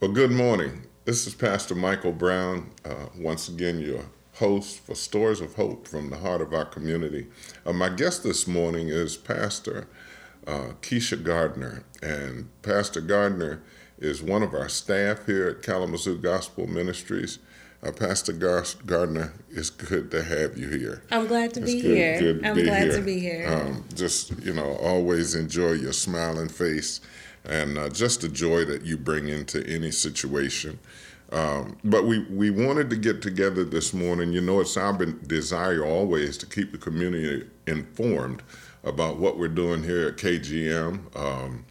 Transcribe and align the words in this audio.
Well, 0.00 0.12
good 0.12 0.30
morning. 0.30 0.86
This 1.04 1.26
is 1.26 1.34
Pastor 1.34 1.74
Michael 1.74 2.12
Brown, 2.12 2.70
uh, 2.84 3.06
once 3.18 3.48
again, 3.48 3.80
your 3.80 4.04
host 4.34 4.78
for 4.80 4.94
Stories 4.94 5.40
of 5.40 5.54
Hope 5.54 5.88
from 5.88 6.10
the 6.10 6.18
heart 6.18 6.40
of 6.40 6.52
our 6.52 6.64
community. 6.66 7.26
Uh, 7.66 7.72
my 7.72 7.88
guest 7.88 8.22
this 8.22 8.46
morning 8.46 8.88
is 8.88 9.16
Pastor 9.16 9.88
uh, 10.46 10.72
Keisha 10.82 11.22
Gardner, 11.22 11.84
and 12.02 12.48
Pastor 12.62 13.00
Gardner 13.00 13.62
is 13.98 14.22
one 14.22 14.42
of 14.42 14.54
our 14.54 14.68
staff 14.68 15.26
here 15.26 15.48
at 15.48 15.62
Kalamazoo 15.62 16.18
Gospel 16.18 16.66
Ministries. 16.68 17.38
Uh, 17.82 17.92
Pastor 17.92 18.32
Gar- 18.32 18.64
Gardner, 18.86 19.32
it's 19.50 19.70
good 19.70 20.10
to 20.10 20.22
have 20.22 20.58
you 20.58 20.68
here. 20.68 21.02
I'm 21.12 21.26
glad 21.28 21.54
to 21.54 21.60
It's 21.62 21.72
be 21.72 21.80
good- 21.80 21.96
here. 21.96 22.18
good 22.18 22.42
to 22.42 22.48
I'm 22.48 22.54
be 22.56 22.62
glad 22.64 22.82
here. 22.84 22.96
to 22.96 23.02
be 23.02 23.18
here. 23.20 23.46
Um, 23.48 23.84
just 23.94 24.32
you 24.44 24.52
know, 24.52 24.72
always 24.76 25.34
enjoy 25.36 25.72
your 25.72 25.92
smiling 25.92 26.48
face 26.48 27.00
and 27.44 27.78
uh, 27.78 27.88
just 27.88 28.20
the 28.20 28.28
joy 28.28 28.64
that 28.64 28.82
you 28.82 28.96
bring 28.96 29.28
into 29.28 29.66
any 29.66 29.90
situation. 29.90 30.78
Um, 31.30 31.76
but 31.84 32.04
we 32.04 32.20
we 32.30 32.50
wanted 32.50 32.88
to 32.90 32.96
get 32.96 33.20
together 33.20 33.64
this 33.64 33.92
morning. 33.92 34.32
You 34.32 34.40
know, 34.40 34.60
it's 34.60 34.76
our 34.76 34.94
desire 35.04 35.84
always 35.84 36.38
to 36.38 36.46
keep 36.46 36.72
the 36.72 36.78
community 36.78 37.46
informed 37.66 38.42
about 38.84 39.18
what 39.18 39.38
we're 39.38 39.48
doing 39.48 39.82
here 39.82 40.08
at 40.08 40.16
KGM. 40.16 41.16
Um, 41.16 41.64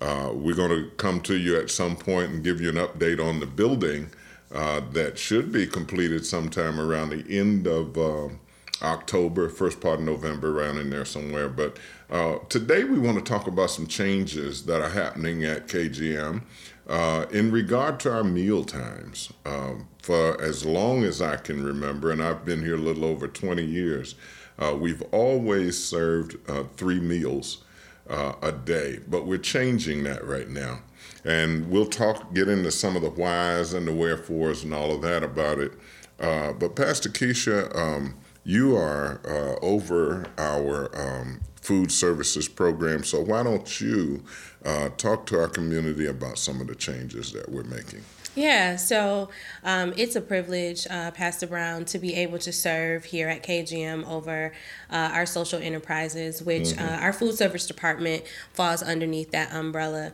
uh, 0.00 0.30
we're 0.34 0.54
going 0.54 0.70
to 0.70 0.90
come 0.96 1.20
to 1.22 1.36
you 1.36 1.56
at 1.56 1.70
some 1.70 1.96
point 1.96 2.30
and 2.30 2.44
give 2.44 2.60
you 2.60 2.68
an 2.68 2.76
update 2.76 3.24
on 3.24 3.40
the 3.40 3.46
building 3.46 4.10
uh, 4.52 4.80
that 4.92 5.18
should 5.18 5.52
be 5.52 5.66
completed 5.66 6.26
sometime 6.26 6.78
around 6.80 7.10
the 7.10 7.24
end 7.28 7.66
of 7.66 7.96
um 7.96 8.40
October, 8.82 9.48
first 9.48 9.80
part 9.80 10.00
of 10.00 10.04
November, 10.04 10.58
around 10.60 10.78
in 10.78 10.90
there 10.90 11.04
somewhere. 11.04 11.48
But 11.48 11.78
uh, 12.10 12.38
today 12.48 12.84
we 12.84 12.98
want 12.98 13.18
to 13.18 13.24
talk 13.24 13.46
about 13.46 13.70
some 13.70 13.86
changes 13.86 14.66
that 14.66 14.80
are 14.80 14.90
happening 14.90 15.44
at 15.44 15.68
KGM 15.68 16.42
uh, 16.88 17.26
in 17.30 17.50
regard 17.50 18.00
to 18.00 18.12
our 18.12 18.24
meal 18.24 18.64
times. 18.64 19.32
Um, 19.44 19.88
for 19.98 20.40
as 20.40 20.64
long 20.64 21.04
as 21.04 21.20
I 21.20 21.36
can 21.36 21.64
remember, 21.64 22.10
and 22.10 22.22
I've 22.22 22.44
been 22.44 22.60
here 22.60 22.76
a 22.76 22.78
little 22.78 23.04
over 23.04 23.26
20 23.26 23.64
years, 23.64 24.14
uh, 24.58 24.76
we've 24.78 25.02
always 25.12 25.82
served 25.82 26.36
uh, 26.48 26.64
three 26.76 27.00
meals 27.00 27.64
uh, 28.08 28.34
a 28.42 28.52
day, 28.52 29.00
but 29.08 29.26
we're 29.26 29.38
changing 29.38 30.04
that 30.04 30.24
right 30.24 30.48
now. 30.48 30.80
And 31.24 31.68
we'll 31.70 31.86
talk, 31.86 32.32
get 32.34 32.48
into 32.48 32.70
some 32.70 32.94
of 32.94 33.02
the 33.02 33.10
whys 33.10 33.72
and 33.72 33.86
the 33.86 33.92
wherefores 33.92 34.62
and 34.62 34.72
all 34.72 34.94
of 34.94 35.02
that 35.02 35.22
about 35.22 35.58
it. 35.58 35.72
Uh, 36.20 36.52
but 36.52 36.76
Pastor 36.76 37.08
Keisha, 37.08 37.74
um, 37.76 38.14
you 38.46 38.76
are 38.76 39.20
uh, 39.26 39.58
over 39.60 40.24
our 40.38 40.88
um, 40.96 41.40
food 41.56 41.90
services 41.90 42.48
program, 42.48 43.02
so 43.02 43.20
why 43.20 43.42
don't 43.42 43.80
you 43.80 44.22
uh, 44.64 44.88
talk 44.90 45.26
to 45.26 45.40
our 45.40 45.48
community 45.48 46.06
about 46.06 46.38
some 46.38 46.60
of 46.60 46.68
the 46.68 46.74
changes 46.76 47.32
that 47.32 47.48
we're 47.48 47.64
making? 47.64 48.02
Yeah, 48.36 48.76
so 48.76 49.30
um, 49.64 49.94
it's 49.96 50.14
a 50.14 50.20
privilege, 50.20 50.86
uh, 50.90 51.10
Pastor 51.10 51.46
Brown, 51.46 51.86
to 51.86 51.98
be 51.98 52.14
able 52.14 52.38
to 52.40 52.52
serve 52.52 53.06
here 53.06 53.28
at 53.28 53.42
KGM 53.42 54.06
over 54.06 54.52
uh, 54.90 55.10
our 55.14 55.24
social 55.24 55.58
enterprises, 55.58 56.42
which 56.42 56.76
uh, 56.78 56.98
our 57.00 57.14
food 57.14 57.34
service 57.34 57.66
department 57.66 58.24
falls 58.52 58.82
underneath 58.82 59.30
that 59.32 59.52
umbrella. 59.54 60.12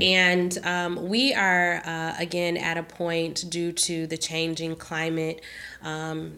And 0.00 0.56
um, 0.64 1.08
we 1.08 1.34
are, 1.34 1.82
uh, 1.84 2.14
again, 2.16 2.56
at 2.56 2.78
a 2.78 2.84
point 2.84 3.44
due 3.50 3.72
to 3.72 4.06
the 4.06 4.16
changing 4.16 4.76
climate. 4.76 5.42
Um, 5.82 6.34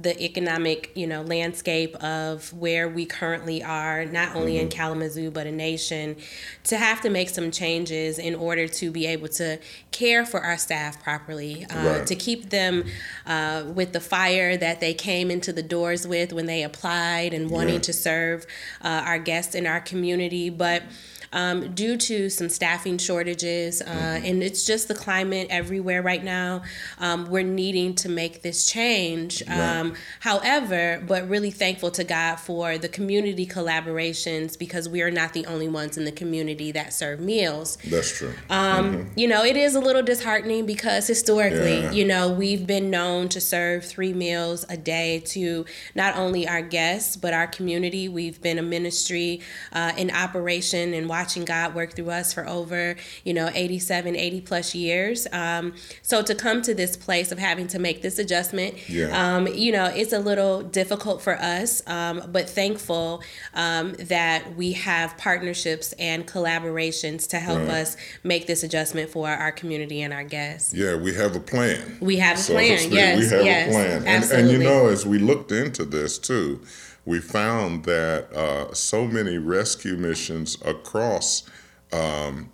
the 0.00 0.22
economic 0.24 0.90
you 0.94 1.06
know 1.06 1.22
landscape 1.22 1.94
of 1.96 2.52
where 2.54 2.88
we 2.88 3.04
currently 3.04 3.62
are 3.62 4.04
not 4.06 4.34
only 4.34 4.56
in 4.58 4.68
Kalamazoo 4.68 5.30
but 5.30 5.46
a 5.46 5.52
nation 5.52 6.16
to 6.64 6.76
have 6.78 7.00
to 7.02 7.10
make 7.10 7.28
some 7.28 7.50
changes 7.50 8.18
in 8.18 8.34
order 8.34 8.66
to 8.66 8.90
be 8.90 9.06
able 9.06 9.28
to 9.28 9.58
care 9.90 10.24
for 10.24 10.40
our 10.40 10.56
staff 10.56 11.02
properly 11.02 11.64
uh, 11.66 11.98
Right. 11.98 12.06
to 12.06 12.14
keep 12.14 12.50
them 12.50 12.84
uh, 13.26 13.64
with 13.74 13.92
the 13.92 14.00
fire 14.00 14.56
that 14.56 14.80
they 14.80 14.94
came 14.94 15.30
into 15.30 15.52
the 15.52 15.62
doors 15.62 16.06
with 16.06 16.32
when 16.32 16.46
they 16.46 16.62
applied 16.62 17.34
and 17.34 17.50
wanting 17.50 17.74
Right. 17.74 17.82
to 17.84 17.92
serve 17.92 18.46
uh, 18.82 19.02
our 19.06 19.18
guests 19.18 19.54
in 19.54 19.66
our 19.66 19.80
community 19.80 20.48
but 20.50 20.82
um, 21.32 21.72
due 21.74 21.96
to 21.96 22.28
some 22.30 22.48
staffing 22.48 22.98
shortages, 22.98 23.80
uh, 23.82 24.20
and 24.24 24.42
it's 24.42 24.64
just 24.64 24.88
the 24.88 24.94
climate 24.94 25.46
everywhere 25.50 26.02
right 26.02 26.22
now. 26.24 26.62
Um, 26.98 27.26
we're 27.30 27.42
needing 27.44 27.94
to 27.96 28.08
make 28.08 28.42
this 28.42 28.66
change. 28.66 29.42
Um, 29.48 29.94
However, 30.20 31.02
but 31.06 31.28
really 31.28 31.50
thankful 31.50 31.90
to 31.92 32.04
God 32.04 32.36
for 32.36 32.78
the 32.78 32.88
community 32.88 33.46
collaborations 33.46 34.58
because 34.58 34.88
we 34.88 35.02
are 35.02 35.10
not 35.10 35.32
the 35.32 35.46
only 35.46 35.68
ones 35.68 35.96
in 35.96 36.04
the 36.04 36.12
community 36.12 36.72
that 36.72 36.92
serve 36.92 37.20
meals. 37.20 37.78
That's 37.88 38.16
true. 38.16 38.34
Um, 38.48 39.10
You 39.16 39.28
know, 39.28 39.44
it 39.44 39.56
is 39.56 39.74
a 39.74 39.80
little 39.80 40.02
disheartening 40.02 40.66
because 40.66 41.06
historically, 41.06 41.80
Yeah. 41.80 41.92
you 41.92 42.04
know, 42.04 42.28
we've 42.30 42.66
been 42.66 42.90
known 42.90 43.28
to 43.30 43.40
serve 43.40 43.84
three 43.84 44.12
meals 44.12 44.64
a 44.68 44.76
day 44.76 45.20
to 45.26 45.64
not 45.94 46.16
only 46.16 46.46
our 46.46 46.62
guests, 46.62 47.16
but 47.16 47.32
our 47.32 47.46
community. 47.46 48.08
We've 48.08 48.40
been 48.40 48.58
a 48.58 48.62
ministry 48.62 49.40
uh, 49.72 49.92
in 49.96 50.10
operation 50.10 50.94
and 50.94 51.08
watching 51.20 51.44
God 51.44 51.74
work 51.74 51.94
through 51.94 52.08
us 52.10 52.32
for 52.32 52.48
over, 52.48 52.96
you 53.24 53.34
know, 53.34 53.50
87, 53.52 54.16
80 54.16 54.40
plus 54.40 54.74
years. 54.74 55.26
Um, 55.32 55.74
so 56.00 56.22
to 56.22 56.34
come 56.34 56.62
to 56.62 56.72
this 56.74 56.96
place 56.96 57.30
of 57.30 57.38
having 57.38 57.66
to 57.68 57.78
make 57.78 58.00
this 58.00 58.18
adjustment, 58.18 58.74
Yeah. 58.88 59.08
um, 59.12 59.46
you 59.48 59.70
know, 59.70 59.84
it's 59.84 60.14
a 60.14 60.18
little 60.18 60.62
difficult 60.62 61.20
for 61.20 61.36
us, 61.38 61.82
um, 61.86 62.22
but 62.32 62.48
thankful 62.48 63.22
um, 63.52 63.92
that 63.98 64.56
we 64.56 64.72
have 64.72 65.18
partnerships 65.18 65.92
and 65.98 66.26
collaborations 66.26 67.28
to 67.28 67.38
help 67.38 67.58
Right. 67.60 67.82
us 67.82 67.96
make 68.24 68.46
this 68.46 68.62
adjustment 68.62 69.10
for 69.10 69.28
our 69.28 69.52
community 69.52 70.00
and 70.00 70.14
our 70.14 70.24
guests. 70.24 70.72
Yeah, 70.72 70.94
we 70.94 71.12
have 71.14 71.36
a 71.36 71.40
plan. 71.40 71.98
We 72.00 72.16
have 72.16 72.38
a 72.38 72.40
So 72.40 72.54
to 72.54 72.58
plan, 72.60 72.78
speak, 72.78 72.92
yes, 72.94 73.18
we 73.18 73.26
have 73.36 73.44
yes, 73.44 73.68
a 73.68 73.70
plan. 73.72 73.90
And, 73.98 74.08
absolutely. 74.08 74.54
and 74.54 74.62
you 74.62 74.68
know, 74.70 74.88
as 74.88 75.04
we 75.04 75.18
looked 75.18 75.52
into 75.52 75.84
this 75.84 76.16
too, 76.16 76.60
we 77.04 77.20
found 77.20 77.84
that 77.84 78.32
uh, 78.34 78.72
so 78.74 79.06
many 79.06 79.38
rescue 79.38 79.96
missions 79.96 80.58
across 80.64 81.48
um, 81.92 82.50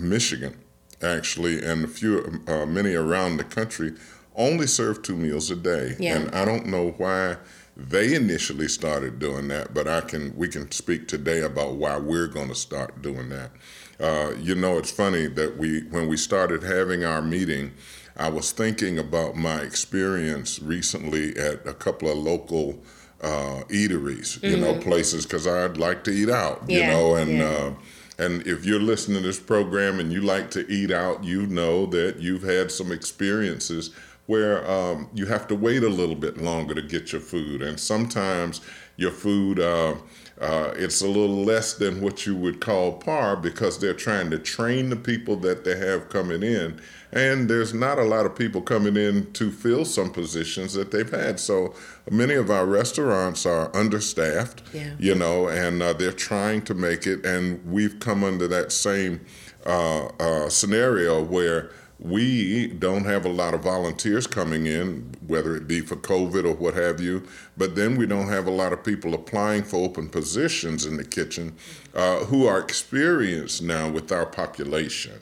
Michigan, 0.00 0.56
actually, 1.02 1.64
and 1.64 1.84
a 1.84 1.88
few, 1.88 2.42
uh, 2.46 2.66
many 2.66 2.94
around 2.94 3.36
the 3.36 3.44
country, 3.44 3.94
only 4.36 4.66
serve 4.66 5.02
two 5.02 5.16
meals 5.16 5.50
a 5.50 5.56
day. 5.56 5.96
Yeah. 5.98 6.16
And 6.16 6.34
I 6.34 6.44
don't 6.44 6.66
know 6.66 6.90
why 6.92 7.36
they 7.76 8.14
initially 8.14 8.68
started 8.68 9.18
doing 9.18 9.48
that, 9.48 9.72
but 9.72 9.86
I 9.86 10.00
can 10.00 10.36
we 10.36 10.48
can 10.48 10.70
speak 10.72 11.06
today 11.06 11.42
about 11.42 11.74
why 11.74 11.96
we're 11.96 12.26
going 12.26 12.48
to 12.48 12.54
start 12.54 13.02
doing 13.02 13.28
that. 13.28 13.50
Uh, 14.00 14.32
you 14.38 14.54
know, 14.54 14.78
it's 14.78 14.90
funny 14.90 15.26
that 15.26 15.56
we 15.58 15.82
when 15.90 16.08
we 16.08 16.16
started 16.16 16.62
having 16.62 17.04
our 17.04 17.22
meeting, 17.22 17.72
I 18.16 18.30
was 18.30 18.50
thinking 18.50 18.98
about 18.98 19.36
my 19.36 19.60
experience 19.60 20.60
recently 20.60 21.36
at 21.36 21.66
a 21.66 21.74
couple 21.74 22.10
of 22.10 22.18
local 22.18 22.80
uh, 23.22 23.62
eateries, 23.68 24.42
you 24.42 24.56
know, 24.56 24.74
places 24.78 25.24
because 25.26 25.46
I'd 25.46 25.76
like 25.76 26.04
to 26.04 26.10
eat 26.10 26.30
out, 26.30 26.62
you 26.68 26.80
Mm-hmm. 26.80 26.90
Know, 26.90 27.14
and. 27.16 27.30
yeah. 27.38 27.44
Uh, 27.44 27.74
and 28.20 28.44
if 28.48 28.64
you're 28.64 28.80
listening 28.80 29.22
to 29.22 29.28
this 29.28 29.38
program 29.38 30.00
and 30.00 30.12
you 30.12 30.20
like 30.22 30.50
to 30.50 30.68
eat 30.68 30.90
out, 30.90 31.22
you 31.22 31.46
know 31.46 31.86
that 31.86 32.16
you've 32.18 32.42
had 32.42 32.72
some 32.72 32.90
experiences 32.90 33.90
where 34.26 34.68
um, 34.68 35.08
you 35.14 35.24
have 35.26 35.46
to 35.46 35.54
wait 35.54 35.84
a 35.84 35.88
little 35.88 36.16
bit 36.16 36.36
longer 36.36 36.74
to 36.74 36.82
get 36.82 37.12
your 37.12 37.20
food, 37.20 37.62
and 37.62 37.78
sometimes 37.78 38.60
your 38.96 39.12
food 39.12 39.60
uh, 39.60 39.94
uh, 40.40 40.72
it's 40.76 41.00
a 41.00 41.06
little 41.06 41.44
less 41.44 41.74
than 41.74 42.00
what 42.00 42.26
you 42.26 42.34
would 42.34 42.60
call 42.60 42.92
par 42.94 43.36
because 43.36 43.78
they're 43.78 43.94
trying 43.94 44.30
to 44.30 44.38
train 44.38 44.90
the 44.90 44.96
people 44.96 45.36
that 45.36 45.62
they 45.64 45.76
have 45.76 46.08
coming 46.08 46.42
in, 46.42 46.80
and 47.12 47.48
there's 47.48 47.72
not 47.72 47.98
a 47.98 48.02
lot 48.04 48.26
of 48.26 48.36
people 48.36 48.60
coming 48.60 48.96
in 48.96 49.32
to 49.32 49.50
fill 49.50 49.84
some 49.84 50.10
positions 50.10 50.74
that 50.74 50.90
they've 50.90 51.10
had. 51.10 51.40
So 51.40 51.74
many 52.10 52.34
of 52.34 52.50
our 52.50 52.66
restaurants 52.66 53.46
are 53.46 53.74
understaffed 53.74 54.62
Yeah. 54.74 54.92
you 54.98 55.14
know, 55.14 55.48
and 55.48 55.82
uh, 55.82 55.92
they're 55.94 56.12
trying 56.12 56.62
to 56.62 56.74
make 56.74 57.06
it. 57.06 57.24
And 57.24 57.64
we've 57.70 57.98
come 58.00 58.24
under 58.24 58.46
that 58.48 58.72
same 58.72 59.20
uh, 59.66 60.06
uh, 60.20 60.48
scenario 60.48 61.22
where 61.22 61.70
we 62.00 62.68
don't 62.68 63.04
have 63.06 63.24
a 63.26 63.28
lot 63.28 63.54
of 63.54 63.62
volunteers 63.62 64.28
coming 64.28 64.66
in, 64.66 65.12
whether 65.26 65.56
it 65.56 65.66
be 65.66 65.80
for 65.80 65.96
COVID 65.96 66.44
or 66.44 66.54
what 66.54 66.74
have 66.74 67.00
you. 67.00 67.26
But 67.56 67.74
then 67.74 67.96
we 67.96 68.06
don't 68.06 68.28
have 68.28 68.46
a 68.46 68.52
lot 68.52 68.72
of 68.72 68.84
people 68.84 69.14
applying 69.14 69.64
for 69.64 69.84
open 69.84 70.08
positions 70.08 70.86
in 70.86 70.96
the 70.96 71.04
kitchen 71.04 71.56
uh, 71.96 72.18
who 72.26 72.46
are 72.46 72.60
experienced 72.60 73.62
now 73.62 73.88
with 73.90 74.12
our 74.12 74.26
population. 74.26 75.14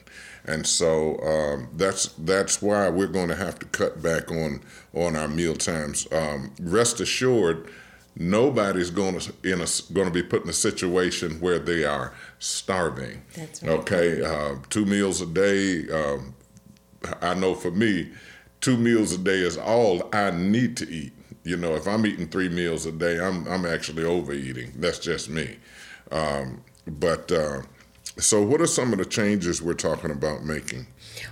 And 0.47 0.67
so 0.67 1.19
um, 1.21 1.69
that's 1.77 2.07
that's 2.19 2.63
why 2.63 2.89
we're 2.89 3.09
going 3.09 3.29
to 3.29 3.37
have 3.37 3.59
to 3.59 3.67
cut 3.67 4.01
back 4.03 4.31
on 4.31 4.61
on 4.95 5.17
our 5.17 5.29
meal 5.29 5.55
times. 5.55 6.07
Um, 6.13 6.53
rest 6.61 7.01
assured, 7.01 7.69
nobody's 8.15 8.91
going 8.91 9.19
to 9.19 9.33
in 9.43 9.61
a 9.61 9.67
going 9.93 10.07
to 10.07 10.13
be 10.13 10.23
put 10.23 10.45
in 10.45 10.49
a 10.49 10.55
situation 10.55 11.41
where 11.41 11.59
they 11.59 11.85
are 11.85 12.15
starving. 12.39 13.23
That's 13.35 13.63
right. 13.63 13.73
Okay, 13.73 14.23
uh, 14.23 14.57
two 14.71 14.87
meals 14.87 15.21
a 15.21 15.27
day. 15.27 15.89
Um, 15.91 16.35
I 17.21 17.35
know 17.35 17.55
for 17.55 17.71
me, 17.71 18.13
two 18.61 18.77
meals 18.77 19.13
a 19.13 19.19
day 19.19 19.41
is 19.41 19.57
all 19.57 20.09
I 20.13 20.31
need 20.31 20.77
to 20.79 20.89
eat. 20.89 21.13
You 21.43 21.57
know, 21.57 21.75
if 21.75 21.87
I'm 21.87 22.07
eating 22.07 22.29
three 22.29 22.49
meals 22.49 22.87
a 22.87 22.93
day, 22.93 23.19
I'm 23.19 23.47
I'm 23.49 23.67
actually 23.67 24.05
overeating. 24.05 24.73
That's 24.77 25.01
just 25.01 25.29
me. 25.29 25.57
Um, 26.13 26.63
but 26.87 27.33
uh, 27.33 27.63
so, 28.19 28.41
what 28.41 28.63
are 28.63 28.67
some 28.67 28.93
of 28.93 28.99
the 28.99 29.05
changes 29.05 29.61
we're 29.61 29.75
talking 29.75 30.11
about 30.11 30.45
making? 30.45 30.87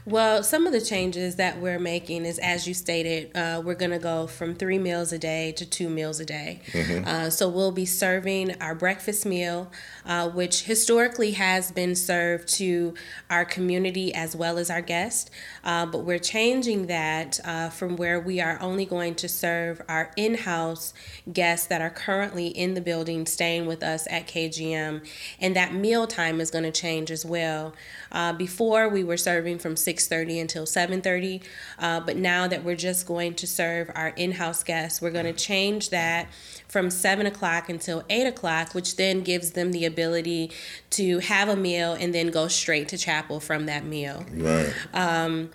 Well, 0.05 0.43
some 0.43 0.67
of 0.67 0.73
the 0.73 0.81
changes 0.81 1.37
that 1.37 1.61
we're 1.61 1.79
making 1.79 2.25
is, 2.25 2.39
as 2.39 2.67
you 2.67 2.75
stated, 2.75 3.37
uh, 3.37 3.63
we're 3.65 3.75
going 3.75 3.91
to 3.91 3.99
go 3.99 4.27
from 4.27 4.55
three 4.55 4.79
meals 4.79 5.13
a 5.13 5.19
day 5.19 5.53
to 5.53 5.67
two 5.67 5.89
meals 5.89 6.21
a 6.21 6.25
day. 6.25 6.61
Mm-hmm. 6.73 7.07
Uh, 7.07 7.31
so 7.31 7.49
we'll 7.49 7.73
be 7.73 7.87
serving 7.87 8.61
our 8.61 8.75
breakfast 8.75 9.27
meal, 9.27 9.71
uh, 10.07 10.29
which 10.29 10.63
historically 10.63 11.33
has 11.33 11.71
been 11.73 11.95
served 11.95 12.49
to 12.55 12.95
our 13.31 13.45
community 13.45 14.15
as 14.15 14.37
well 14.37 14.59
as 14.59 14.71
our 14.71 14.83
guests. 14.83 15.31
Uh, 15.63 15.87
but 15.87 15.99
we're 15.99 16.19
changing 16.19 16.87
that 16.87 17.41
uh, 17.45 17.71
from 17.71 17.97
where 17.97 18.21
we 18.21 18.41
are 18.41 18.59
only 18.61 18.85
going 18.85 19.15
to 19.15 19.29
serve 19.29 19.81
our 19.89 20.11
in 20.17 20.35
house 20.35 20.95
guests 21.33 21.67
that 21.67 21.81
are 21.81 21.91
currently 21.91 22.49
in 22.49 22.75
the 22.75 22.81
building 22.81 23.27
staying 23.27 23.67
with 23.67 23.83
us 23.83 24.07
at 24.11 24.27
KGM. 24.27 25.07
And 25.41 25.57
that 25.57 25.75
meal 25.75 26.07
time 26.07 26.41
is 26.41 26.51
going 26.51 26.65
to 26.65 26.73
change 26.73 27.11
as 27.11 27.25
well. 27.25 27.75
Uh, 28.13 28.33
before 28.33 28.89
we 28.89 29.03
were 29.03 29.17
serving 29.17 29.59
from 29.59 29.74
6:30 29.77 30.41
until 30.41 30.67
7:30, 30.67 31.43
uh, 31.79 32.01
but 32.01 32.17
now 32.17 32.47
that 32.47 32.65
we're 32.65 32.77
just 32.77 33.07
going 33.07 33.35
to 33.35 33.47
serve 33.47 33.91
our 33.95 34.09
in-house 34.09 34.63
guests, 34.63 35.01
we're 35.01 35.11
going 35.11 35.27
to 35.27 35.33
change 35.33 35.91
that 35.91 36.29
from 36.69 36.91
7 36.91 37.27
o'clock 37.27 37.69
until 37.69 38.03
8 38.11 38.27
o'clock, 38.27 38.75
which 38.75 38.97
then 38.97 39.23
gives 39.23 39.53
them 39.53 39.73
the 39.73 39.85
ability 39.85 40.51
to 40.91 41.19
have 41.21 41.49
a 41.49 41.57
meal 41.57 41.93
and 41.93 42.15
then 42.15 42.29
go 42.29 42.49
straight 42.49 42.89
to 42.89 42.99
chapel 42.99 43.41
from 43.41 43.67
that 43.67 43.85
meal. 43.85 44.25
Right. 44.33 44.73
Um, 44.93 45.51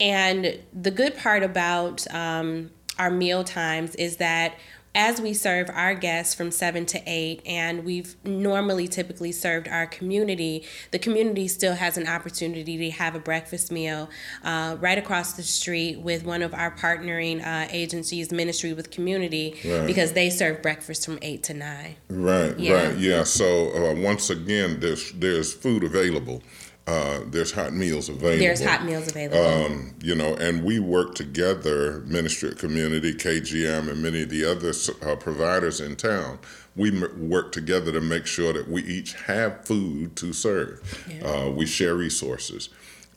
and 0.00 0.58
the 0.72 0.90
good 0.90 1.16
part 1.16 1.42
about 1.42 2.06
um, 2.12 2.70
our 2.98 3.10
meal 3.10 3.44
times 3.44 3.94
is 3.94 4.16
that 4.16 4.54
as 4.96 5.20
we 5.20 5.34
serve 5.34 5.68
our 5.74 5.94
guests 5.94 6.34
from 6.34 6.50
7 6.50 6.86
to 6.86 7.02
8 7.06 7.42
and 7.44 7.84
we've 7.84 8.16
normally 8.24 8.88
typically 8.88 9.30
served 9.30 9.68
our 9.68 9.86
community 9.86 10.64
the 10.90 10.98
community 10.98 11.46
still 11.46 11.74
has 11.74 11.98
an 11.98 12.08
opportunity 12.08 12.78
to 12.78 12.90
have 12.90 13.14
a 13.14 13.18
breakfast 13.18 13.70
meal 13.70 14.08
uh, 14.42 14.76
right 14.80 14.96
across 14.96 15.34
the 15.34 15.42
street 15.42 16.00
with 16.00 16.24
one 16.24 16.42
of 16.42 16.54
our 16.54 16.74
partnering 16.74 17.46
uh, 17.46 17.68
agencies 17.70 18.32
ministry 18.32 18.72
with 18.72 18.90
community 18.90 19.54
right. 19.66 19.86
because 19.86 20.14
they 20.14 20.30
serve 20.30 20.62
breakfast 20.62 21.04
from 21.04 21.18
8 21.20 21.42
to 21.42 21.54
9 21.54 21.96
right 22.08 22.58
yeah. 22.58 22.72
right 22.72 22.96
yeah 22.96 23.22
so 23.22 23.46
uh, 23.72 23.94
once 24.00 24.30
again 24.30 24.80
there's 24.80 25.12
there's 25.12 25.52
food 25.52 25.84
available 25.84 26.42
uh, 26.86 27.20
there's 27.26 27.50
hot 27.50 27.72
meals 27.72 28.08
available. 28.08 28.38
There's 28.38 28.62
hot 28.64 28.84
meals 28.84 29.08
available. 29.08 29.44
Um, 29.44 29.94
you 30.00 30.14
know, 30.14 30.34
and 30.36 30.62
we 30.62 30.78
work 30.78 31.16
together, 31.16 32.00
Ministry 32.06 32.54
Community, 32.54 33.12
KGM, 33.12 33.90
and 33.90 34.02
many 34.02 34.22
of 34.22 34.30
the 34.30 34.44
other 34.44 34.72
uh, 35.02 35.16
providers 35.16 35.80
in 35.80 35.96
town. 35.96 36.38
We 36.76 36.90
m- 36.90 37.28
work 37.28 37.50
together 37.50 37.90
to 37.90 38.00
make 38.00 38.26
sure 38.26 38.52
that 38.52 38.68
we 38.68 38.84
each 38.84 39.14
have 39.14 39.64
food 39.64 40.14
to 40.16 40.32
serve. 40.32 41.04
Yeah. 41.10 41.26
Uh, 41.26 41.50
we 41.50 41.66
share 41.66 41.94
resources. 41.96 42.68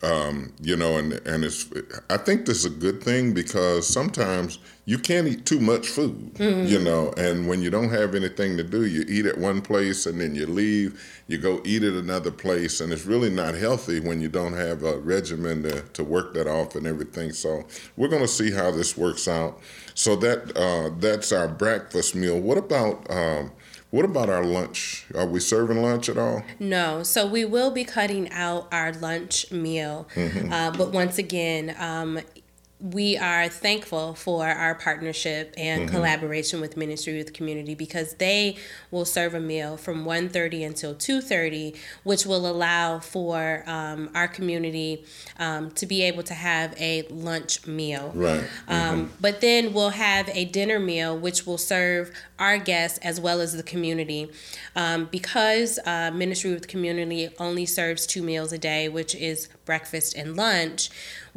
Um, 0.02 0.54
you 0.62 0.78
know, 0.78 0.98
and 0.98 1.14
and 1.28 1.44
it's. 1.44 1.70
I 2.10 2.16
think 2.16 2.46
this 2.46 2.60
is 2.60 2.66
a 2.66 2.70
good 2.70 3.04
thing 3.04 3.34
because 3.34 3.86
sometimes 3.86 4.60
you 4.86 4.98
can't 4.98 5.28
eat 5.28 5.46
too 5.46 5.60
much 5.60 5.88
food. 5.88 6.36
Mm-hmm. 6.36 6.68
You 6.68 6.80
know, 6.80 7.14
and 7.18 7.50
when 7.50 7.62
you 7.62 7.70
don't 7.70 7.90
have 7.90 8.16
anything 8.16 8.56
to 8.58 8.64
do, 8.64 8.86
you 8.86 9.04
eat 9.10 9.26
at 9.26 9.38
one 9.38 9.62
place 9.62 10.06
and 10.06 10.22
then 10.22 10.36
you 10.36 10.46
leave. 10.46 11.22
You 11.28 11.38
go 11.38 11.62
eat 11.66 11.84
at 11.84 11.94
another 11.94 12.32
place, 12.32 12.80
and 12.80 12.94
it's 12.94 13.06
really 13.06 13.30
not 13.30 13.56
healthy 13.56 14.00
when 14.00 14.22
you 14.22 14.30
don't 14.30 14.54
have 14.54 14.84
a 14.84 14.98
regimen 15.00 15.64
to, 15.64 15.82
to 15.82 16.04
work 16.04 16.34
that 16.34 16.48
off 16.48 16.76
and 16.76 16.88
everything. 16.88 17.34
So 17.34 17.68
we're 17.98 18.08
going 18.08 18.22
to 18.22 18.28
see 18.28 18.52
how 18.52 18.72
this 18.72 18.96
works 18.96 19.28
out. 19.28 19.60
So 19.96 20.16
that 20.16 20.56
uh, 20.58 20.96
that's 20.98 21.34
our 21.34 21.50
breakfast 21.50 22.16
meal. 22.16 22.40
What 22.40 22.58
about? 22.58 23.06
Um, 23.12 23.52
what 23.92 24.06
about 24.06 24.30
our 24.30 24.44
lunch? 24.44 25.06
Are 25.16 25.26
we 25.26 25.40
serving 25.40 25.82
lunch 25.82 26.10
at 26.10 26.18
all? 26.18 26.44
No. 26.60 27.02
So 27.04 27.26
we 27.26 27.44
will 27.46 27.72
be 27.72 27.84
cutting 27.84 28.30
out 28.32 28.68
our 28.72 28.94
lunch 28.94 29.52
meal. 29.52 30.08
Mm-hmm. 30.16 30.54
Uh, 30.54 30.72
but 30.72 30.92
once 30.92 31.18
again, 31.18 31.76
um, 31.80 32.20
we 32.82 33.18
are 33.18 33.50
thankful 33.50 34.14
for 34.16 34.48
our 34.48 34.74
partnership 34.74 35.54
and 35.58 35.82
mm-hmm. 35.82 35.96
collaboration 35.96 36.62
with 36.62 36.78
ministry 36.78 37.18
with 37.18 37.34
community 37.34 37.76
because 37.76 38.14
they 38.16 38.56
will 38.90 39.04
serve 39.04 39.34
a 39.34 39.40
meal 39.40 39.76
from 39.76 40.06
1.30 40.06 40.66
until 40.66 40.96
2.30 40.96 41.76
which 42.04 42.26
will 42.26 42.50
allow 42.50 42.98
for 43.00 43.64
um, 43.68 44.10
our 44.16 44.30
community 44.30 45.04
um, 45.40 45.70
to 45.72 45.86
be 45.86 46.02
able 46.04 46.24
to 46.24 46.34
have 46.34 46.74
a 46.80 47.02
lunch 47.10 47.68
meal 47.68 48.14
right 48.16 48.44
um, 48.70 49.08
mm-hmm. 49.08 49.14
but 49.20 49.42
then 49.42 49.74
we'll 49.74 49.90
have 49.90 50.30
a 50.30 50.46
dinner 50.46 50.80
meal 50.80 51.18
which 51.18 51.46
will 51.46 51.58
serve 51.58 52.10
our 52.40 52.58
guests 52.58 52.98
as 53.00 53.20
well 53.20 53.42
as 53.42 53.58
the 53.58 53.64
community 53.64 54.32
um, 54.78 55.06
because 55.12 55.80
uh, 55.86 56.12
ministry 56.14 56.54
with 56.54 56.70
community 56.70 57.28
only 57.40 57.66
serves 57.66 58.08
two 58.08 58.24
meals 58.24 58.54
a 58.54 58.58
day 58.58 58.88
which 58.88 59.14
is 59.16 59.50
breakfast 59.66 60.16
and 60.16 60.38
lunch 60.38 60.90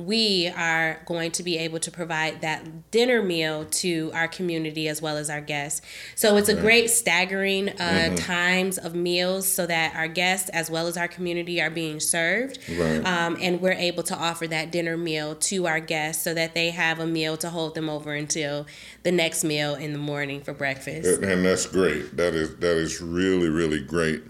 we 0.06 0.48
are 0.48 1.00
going 1.06 1.30
to 1.32 1.42
be 1.42 1.58
able 1.58 1.78
to 1.80 1.90
provide 1.90 2.40
that 2.40 2.90
dinner 2.90 3.22
meal 3.22 3.64
to 3.66 4.10
our 4.14 4.28
community 4.28 4.88
as 4.88 5.00
well 5.00 5.16
as 5.16 5.30
our 5.30 5.40
guests. 5.40 5.82
So 6.14 6.36
it's 6.36 6.48
a 6.48 6.54
great 6.54 6.90
staggering 6.90 7.70
uh, 7.70 7.72
mm-hmm. 7.72 8.14
times 8.16 8.78
of 8.78 8.94
meals 8.94 9.46
so 9.46 9.66
that 9.66 9.94
our 9.94 10.08
guests 10.08 10.48
as 10.50 10.70
well 10.70 10.86
as 10.86 10.96
our 10.96 11.08
community 11.08 11.60
are 11.60 11.70
being 11.70 12.00
served. 12.00 12.58
Right. 12.68 13.04
Um, 13.06 13.36
and 13.40 13.60
we're 13.60 13.72
able 13.72 14.02
to 14.04 14.16
offer 14.16 14.46
that 14.48 14.72
dinner 14.72 14.96
meal 14.96 15.34
to 15.34 15.66
our 15.66 15.80
guests 15.80 16.22
so 16.22 16.34
that 16.34 16.54
they 16.54 16.70
have 16.70 16.98
a 16.98 17.06
meal 17.06 17.36
to 17.38 17.50
hold 17.50 17.74
them 17.74 17.88
over 17.88 18.14
until 18.14 18.66
the 19.02 19.12
next 19.12 19.44
meal 19.44 19.74
in 19.74 19.92
the 19.92 19.98
morning 19.98 20.40
for 20.40 20.52
breakfast. 20.52 21.22
And 21.22 21.44
that's 21.44 21.66
great. 21.66 22.16
That 22.16 22.34
is 22.34 22.56
that 22.56 22.76
is 22.76 23.00
really 23.00 23.48
really 23.48 23.80
great. 23.80 24.22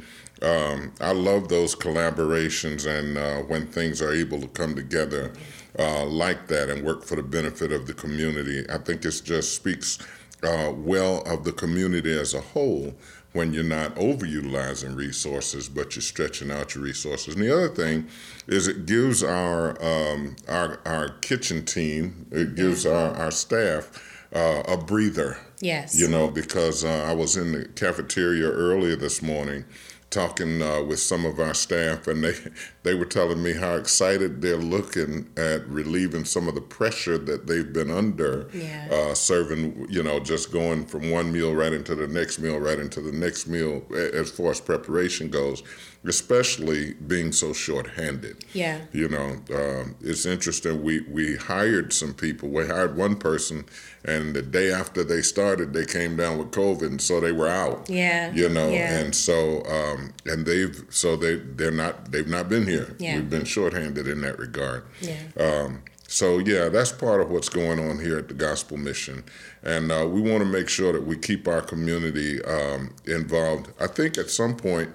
Um, 0.43 0.93
I 1.01 1.13
love 1.13 1.49
those 1.49 1.77
collaborations 1.77 2.85
and 2.87 3.17
uh, 3.17 3.43
when 3.43 3.69
things 3.69 4.03
are 4.03 4.13
able 4.13 4.41
to 4.41 4.49
come 4.49 4.75
together 4.75 5.33
uh, 5.79 6.05
like 6.05 6.49
that 6.49 6.69
and 6.69 6.85
work 6.85 7.05
for 7.05 7.17
the 7.17 7.23
benefit 7.23 7.73
of 7.73 7.87
the 7.87 7.95
community. 7.95 8.65
I 8.69 8.79
think 8.79 9.05
it 9.05 9.23
just 9.25 9.55
speaks 9.55 9.99
uh, 10.43 10.73
well 10.75 11.23
of 11.23 11.45
the 11.45 11.53
community 11.53 12.13
as 12.19 12.35
a 12.35 12.41
whole 12.41 12.95
when 13.33 13.55
you're 13.55 13.65
not 13.65 13.95
overutilizing 13.95 14.95
resources, 14.95 15.69
but 15.69 15.95
you're 15.97 16.03
stretching 16.03 16.51
out 16.51 16.75
your 16.75 16.85
resources. 16.85 17.35
And 17.35 17.43
the 17.43 17.55
other 17.55 17.69
thing 17.69 18.07
is 18.47 18.69
it 18.69 18.85
gives 18.85 19.23
our 19.23 19.71
um, 19.83 20.37
our, 20.49 20.81
our 20.85 21.11
kitchen 21.21 21.65
team, 21.65 22.27
it 22.31 22.55
gives 22.55 22.85
our, 22.85 23.15
our 23.15 23.31
staff 23.31 24.27
uh, 24.35 24.63
a 24.69 24.77
breather. 24.77 25.39
Yes. 25.61 25.99
You 25.99 26.09
know, 26.09 26.29
because 26.29 26.85
uh, 26.85 27.07
I 27.09 27.15
was 27.15 27.37
in 27.37 27.53
the 27.53 27.67
cafeteria 27.67 28.51
earlier 28.51 28.97
this 28.97 29.23
morning 29.23 29.65
talking 30.13 30.63
uh, 30.63 30.83
with 30.83 31.01
some 31.01 31.25
of 31.25 31.41
our 31.41 31.55
staff, 31.55 32.07
and 32.07 32.23
they 32.23 32.35
they 32.83 32.95
were 32.95 33.05
telling 33.05 33.43
me 33.43 33.55
how 33.55 33.75
excited 33.75 34.41
they're 34.43 34.57
looking 34.57 35.29
at 35.37 35.67
relieving 35.67 36.25
some 36.25 36.47
of 36.47 36.55
the 36.55 36.61
pressure 36.61 37.19
that 37.19 37.47
they've 37.47 37.73
been 37.73 37.91
under, 37.91 38.49
yeah. 38.53 38.89
uh, 38.91 39.15
serving 39.15 39.87
you 39.89 40.03
know 40.03 40.21
just 40.21 40.53
going 40.53 40.85
from 40.87 41.11
one 41.11 41.33
meal 41.33 41.55
right 41.55 41.73
into 41.73 41.95
the 41.95 42.07
next 42.07 42.39
meal, 42.39 42.59
right 42.59 42.79
into 42.79 43.01
the 43.01 43.13
next 43.13 43.49
meal 43.49 43.83
as 43.93 44.31
far 44.31 44.51
as 44.51 44.61
preparation 44.61 45.29
goes 45.29 45.63
especially 46.05 46.95
being 46.95 47.31
so 47.33 47.53
short-handed. 47.53 48.45
Yeah. 48.53 48.81
You 48.93 49.09
know, 49.09 49.37
um, 49.55 49.95
it's 50.01 50.27
interesting. 50.27 50.83
We 50.83 51.01
we 51.03 51.37
hired 51.37 51.93
some 51.93 52.15
people. 52.15 52.49
We 52.49 52.67
hired 52.67 52.97
one 52.97 53.17
person, 53.17 53.65
and 54.05 54.35
the 54.35 54.43
day 54.43 54.73
after 54.73 55.05
they 55.05 55.23
started, 55.23 55.73
they 55.73 55.85
came 55.85 56.17
down 56.17 56.39
with 56.39 56.51
COVID, 56.51 56.87
and 56.87 57.01
so 57.01 57.21
they 57.21 57.33
were 57.33 57.49
out. 57.49 57.89
Yeah. 57.89 58.33
You 58.33 58.49
know, 58.49 58.69
yeah. 58.69 58.99
and 58.99 59.15
so 59.15 59.63
um, 59.67 60.13
and 60.27 60.45
they've 60.45 60.85
so 60.91 61.17
they 61.17 61.37
they're 61.37 61.71
not 61.71 62.11
they've 62.11 62.29
not 62.29 62.49
been 62.49 62.67
here. 62.67 62.97
Yeah. 62.99 63.17
We've 63.17 63.31
been 63.31 63.45
short-handed 63.45 64.09
in 64.09 64.21
that 64.23 64.39
regard. 64.39 64.85
Yeah. 65.01 65.19
Um, 65.39 65.83
so 66.09 66.39
yeah, 66.39 66.69
that's 66.69 66.93
part 66.93 67.23
of 67.23 67.31
what's 67.31 67.49
going 67.49 67.79
on 67.79 67.99
here 67.99 68.19
at 68.19 68.29
the 68.29 68.35
Gospel 68.35 68.77
Mission, 68.77 69.25
and 69.63 69.91
uh, 69.91 70.07
we 70.07 70.21
want 70.21 70.41
to 70.41 70.45
make 70.45 70.69
sure 70.69 70.93
that 70.93 71.07
we 71.07 71.17
keep 71.17 71.49
our 71.49 71.63
community 71.63 72.45
um, 72.45 72.95
involved. 73.07 73.73
I 73.81 73.87
think 73.87 74.19
at 74.19 74.29
some 74.29 74.55
point 74.55 74.91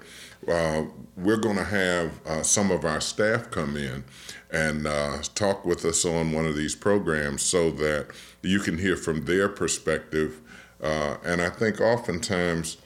uh, 0.46 0.84
we're 1.16 1.36
going 1.36 1.56
to 1.56 1.64
have 1.64 2.26
uh, 2.26 2.42
some 2.42 2.70
of 2.70 2.84
our 2.84 3.00
staff 3.00 3.50
come 3.50 3.76
in 3.76 4.04
and 4.50 4.86
uh, 4.86 5.18
talk 5.34 5.64
with 5.64 5.84
us 5.84 6.04
on 6.04 6.32
one 6.32 6.46
of 6.46 6.56
these 6.56 6.74
programs 6.74 7.42
so 7.42 7.70
that 7.72 8.08
you 8.42 8.60
can 8.60 8.78
hear 8.78 8.96
from 8.96 9.24
their 9.24 9.48
perspective. 9.48 10.40
Uh, 10.82 11.16
and 11.24 11.42
I 11.42 11.50
think 11.50 11.80
oftentimes 11.80 12.78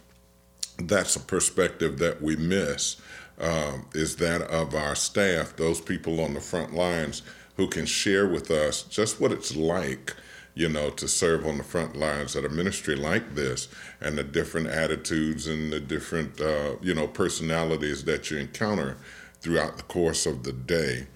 that's 0.79 1.15
a 1.17 1.21
perspective 1.21 1.99
that 1.99 2.23
we 2.23 2.37
miss 2.37 2.97
um, 3.39 3.87
is 3.95 4.17
that 4.17 4.43
of 4.43 4.75
our 4.75 4.95
staff, 4.95 5.57
those 5.57 5.81
people 5.81 6.21
on 6.21 6.35
the 6.35 6.41
front 6.41 6.75
lines 6.75 7.23
who 7.57 7.69
can 7.69 7.87
share 7.87 8.27
with 8.27 8.51
us 8.51 8.83
just 8.83 9.21
what 9.21 9.33
it's 9.33 9.55
like 9.55 10.17
you 10.55 10.69
know, 10.69 10.91
to 10.91 11.09
serve 11.09 11.47
on 11.47 11.59
the 11.59 11.65
front 11.65 11.97
lines 11.97 12.37
at 12.37 12.45
a 12.45 12.49
ministry 12.49 12.95
like 12.95 13.35
this 13.35 13.69
and 14.01 14.19
the 14.19 14.23
different 14.25 14.67
attitudes 14.69 15.47
and 15.47 15.73
the 15.73 15.81
different, 15.81 16.41
uh, 16.41 16.77
you 16.83 16.95
know, 16.95 17.07
personalities 17.07 18.05
that 18.05 18.31
you 18.31 18.39
encounter 18.39 18.97
throughout 19.41 19.77
the 19.77 19.83
course 19.85 20.27
of 20.27 20.43
the 20.43 20.53
day. 20.53 21.07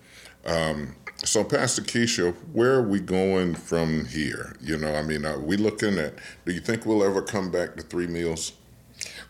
Um, 0.47 0.97
so, 1.25 1.45
Pastor 1.45 1.83
Keisha, 1.83 2.35
where 2.52 2.75
are 2.75 2.83
we 2.83 3.00
going 3.00 3.55
from 3.55 4.07
here? 4.07 4.57
You 4.61 4.76
know, 4.76 4.95
I 4.95 5.02
mean, 5.02 5.25
are 5.25 5.38
we 5.38 5.57
looking 5.57 5.99
at, 5.99 6.14
do 6.45 6.52
you 6.52 6.61
think 6.61 6.85
we'll 6.85 7.02
ever 7.02 7.23
come 7.23 7.50
back 7.50 7.76
to 7.76 7.83
three 7.83 8.07
meals? 8.07 8.52